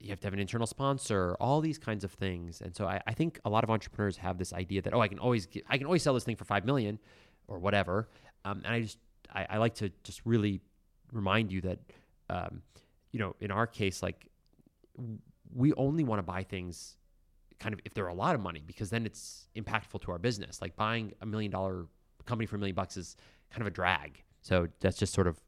[0.00, 2.60] you have to have an internal sponsor, all these kinds of things.
[2.60, 5.08] And so I, I, think a lot of entrepreneurs have this idea that oh, I
[5.08, 6.98] can always get, I can always sell this thing for five million
[7.46, 8.08] or whatever.
[8.44, 8.98] Um, and I just
[9.34, 10.60] I, I, like to just really
[11.12, 11.78] remind you that
[12.30, 12.62] um,
[13.12, 14.26] you know in our case like
[15.54, 16.96] we only want to buy things
[17.60, 20.60] kind of if they're a lot of money because then it's impactful to our business.
[20.60, 21.86] Like buying a million dollar
[22.24, 23.16] company for a million bucks is
[23.50, 24.22] kind of a drag.
[24.42, 25.38] So that's just sort of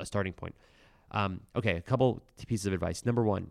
[0.00, 0.54] a starting point.
[1.12, 3.06] Um, okay, a couple pieces of advice.
[3.06, 3.50] Number one,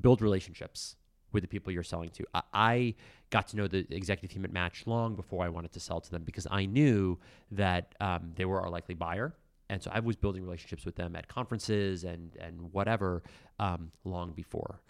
[0.00, 0.96] build relationships
[1.32, 2.24] with the people you're selling to.
[2.34, 2.94] I, I,
[3.30, 6.10] got to know the executive team at Match long before I wanted to sell to
[6.10, 7.18] them because I knew
[7.50, 9.34] that um, they were our likely buyer.
[9.70, 13.22] And so I was building relationships with them at conferences and and whatever
[13.58, 14.80] um, long before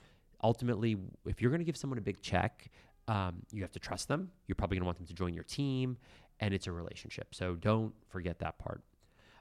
[0.42, 2.70] ultimately, if you're going to give someone a big check,
[3.08, 4.30] um, you have to trust them.
[4.46, 5.96] You're probably going to want them to join your team,
[6.40, 7.34] and it's a relationship.
[7.34, 8.82] So don't forget that part.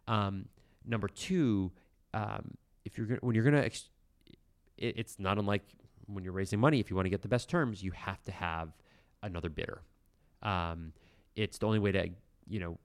[0.07, 0.45] Um,
[0.85, 1.71] number two,
[2.13, 3.79] um, if you're gonna, when you're going to, it,
[4.77, 5.63] it's not unlike
[6.07, 6.79] when you're raising money.
[6.79, 8.69] If you want to get the best terms, you have to have
[9.23, 9.81] another bidder.
[10.41, 10.93] Um,
[11.35, 12.09] it's the only way to,
[12.47, 12.77] you know,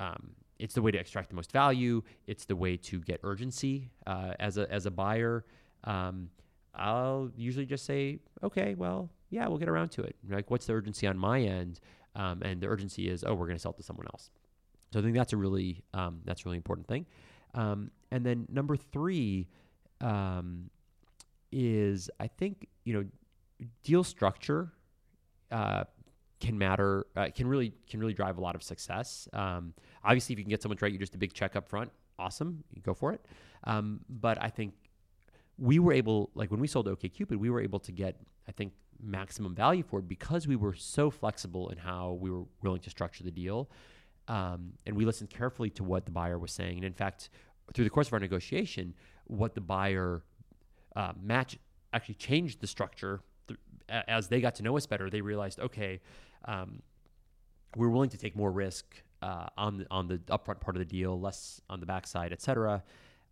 [0.00, 2.02] um, it's the way to extract the most value.
[2.26, 5.44] It's the way to get urgency uh, as a as a buyer.
[5.84, 6.28] Um,
[6.74, 10.16] I'll usually just say, okay, well, yeah, we'll get around to it.
[10.28, 11.80] Like, what's the urgency on my end?
[12.14, 14.30] Um, and the urgency is, oh, we're going to sell it to someone else.
[14.92, 17.06] So I think that's a really um, that's a really important thing.
[17.54, 19.46] Um, and then number three
[20.00, 20.70] um,
[21.52, 23.04] is I think you know
[23.84, 24.72] deal structure
[25.50, 25.84] uh,
[26.40, 29.28] can matter uh, can really can really drive a lot of success.
[29.32, 31.68] Um, obviously, if you can get someone to write you just a big check up
[31.68, 33.24] front, awesome, you go for it.
[33.64, 34.74] Um, but I think
[35.60, 38.16] we were able, like when we sold OkCupid, we were able to get,
[38.48, 42.44] I think, maximum value for it because we were so flexible in how we were
[42.62, 43.70] willing to structure the deal.
[44.26, 46.76] Um, and we listened carefully to what the buyer was saying.
[46.76, 47.30] And in fact,
[47.74, 48.94] through the course of our negotiation,
[49.24, 50.22] what the buyer
[50.96, 51.58] uh, match
[51.92, 53.20] actually changed the structure
[53.88, 55.10] as they got to know us better.
[55.10, 56.00] They realized, okay,
[56.46, 56.82] um,
[57.76, 60.84] we're willing to take more risk uh, on the, on the upfront part of the
[60.84, 62.82] deal, less on the backside, et cetera.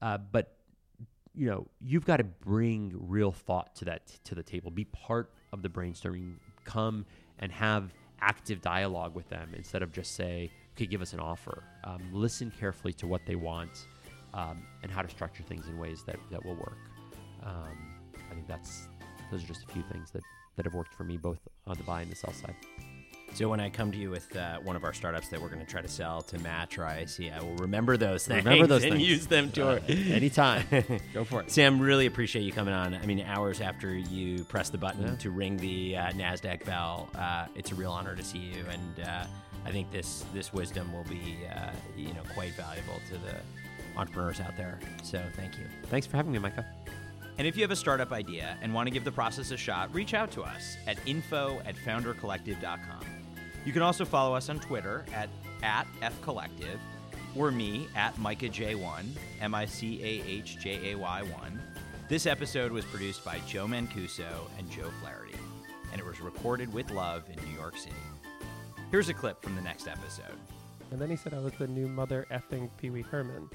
[0.03, 0.58] Uh, but
[1.39, 4.73] you know, you've got to bring real thought to that to the table.
[4.73, 6.35] Be part of the brainstorming.
[6.65, 7.07] Come
[7.39, 11.63] and have active dialogue with them instead of just say, "Okay, give us an offer."
[11.85, 13.87] Um, listen carefully to what they want
[14.35, 16.79] um, and how to structure things in ways that that will work.
[17.45, 17.79] Um,
[18.17, 18.89] I think that's
[19.31, 20.23] those are just a few things that
[20.57, 22.57] that have worked for me both on the buy and the sell side.
[23.39, 25.65] So when I come to you with uh, one of our startups that we're going
[25.65, 28.45] to try to sell to Match or IAC, I will remember those things.
[28.45, 29.09] Remember those and things.
[29.09, 30.67] use them to uh, anytime.
[31.15, 31.51] Go for it.
[31.53, 32.95] Sam, really appreciate you coming on.
[32.95, 35.15] I mean, hours after you press the button yeah.
[35.15, 39.07] to ring the uh, Nasdaq bell, uh, it's a real honor to see you, and
[39.07, 39.25] uh,
[39.65, 43.37] I think this this wisdom will be uh, you know quite valuable to the
[43.97, 44.81] entrepreneurs out there.
[45.05, 45.67] So thank you.
[45.85, 46.67] Thanks for having me, Micah.
[47.39, 49.95] And if you have a startup idea and want to give the process a shot,
[49.95, 53.18] reach out to us at info at foundercollective.com.
[53.69, 55.29] You can also follow us on Twitter at,
[55.63, 56.79] at fcollective
[57.37, 59.05] or me at Micah J1,
[59.43, 61.63] M I C A H J A Y 1.
[62.09, 65.35] This episode was produced by Joe Mancuso and Joe Flaherty,
[65.93, 67.95] and it was recorded with love in New York City.
[68.91, 70.39] Here's a clip from the next episode.
[70.91, 73.51] And then he said I was the new mother effing Pee Wee Herman.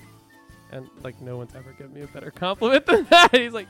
[0.72, 3.36] And like no one's ever given me a better compliment than that.
[3.36, 3.68] He's like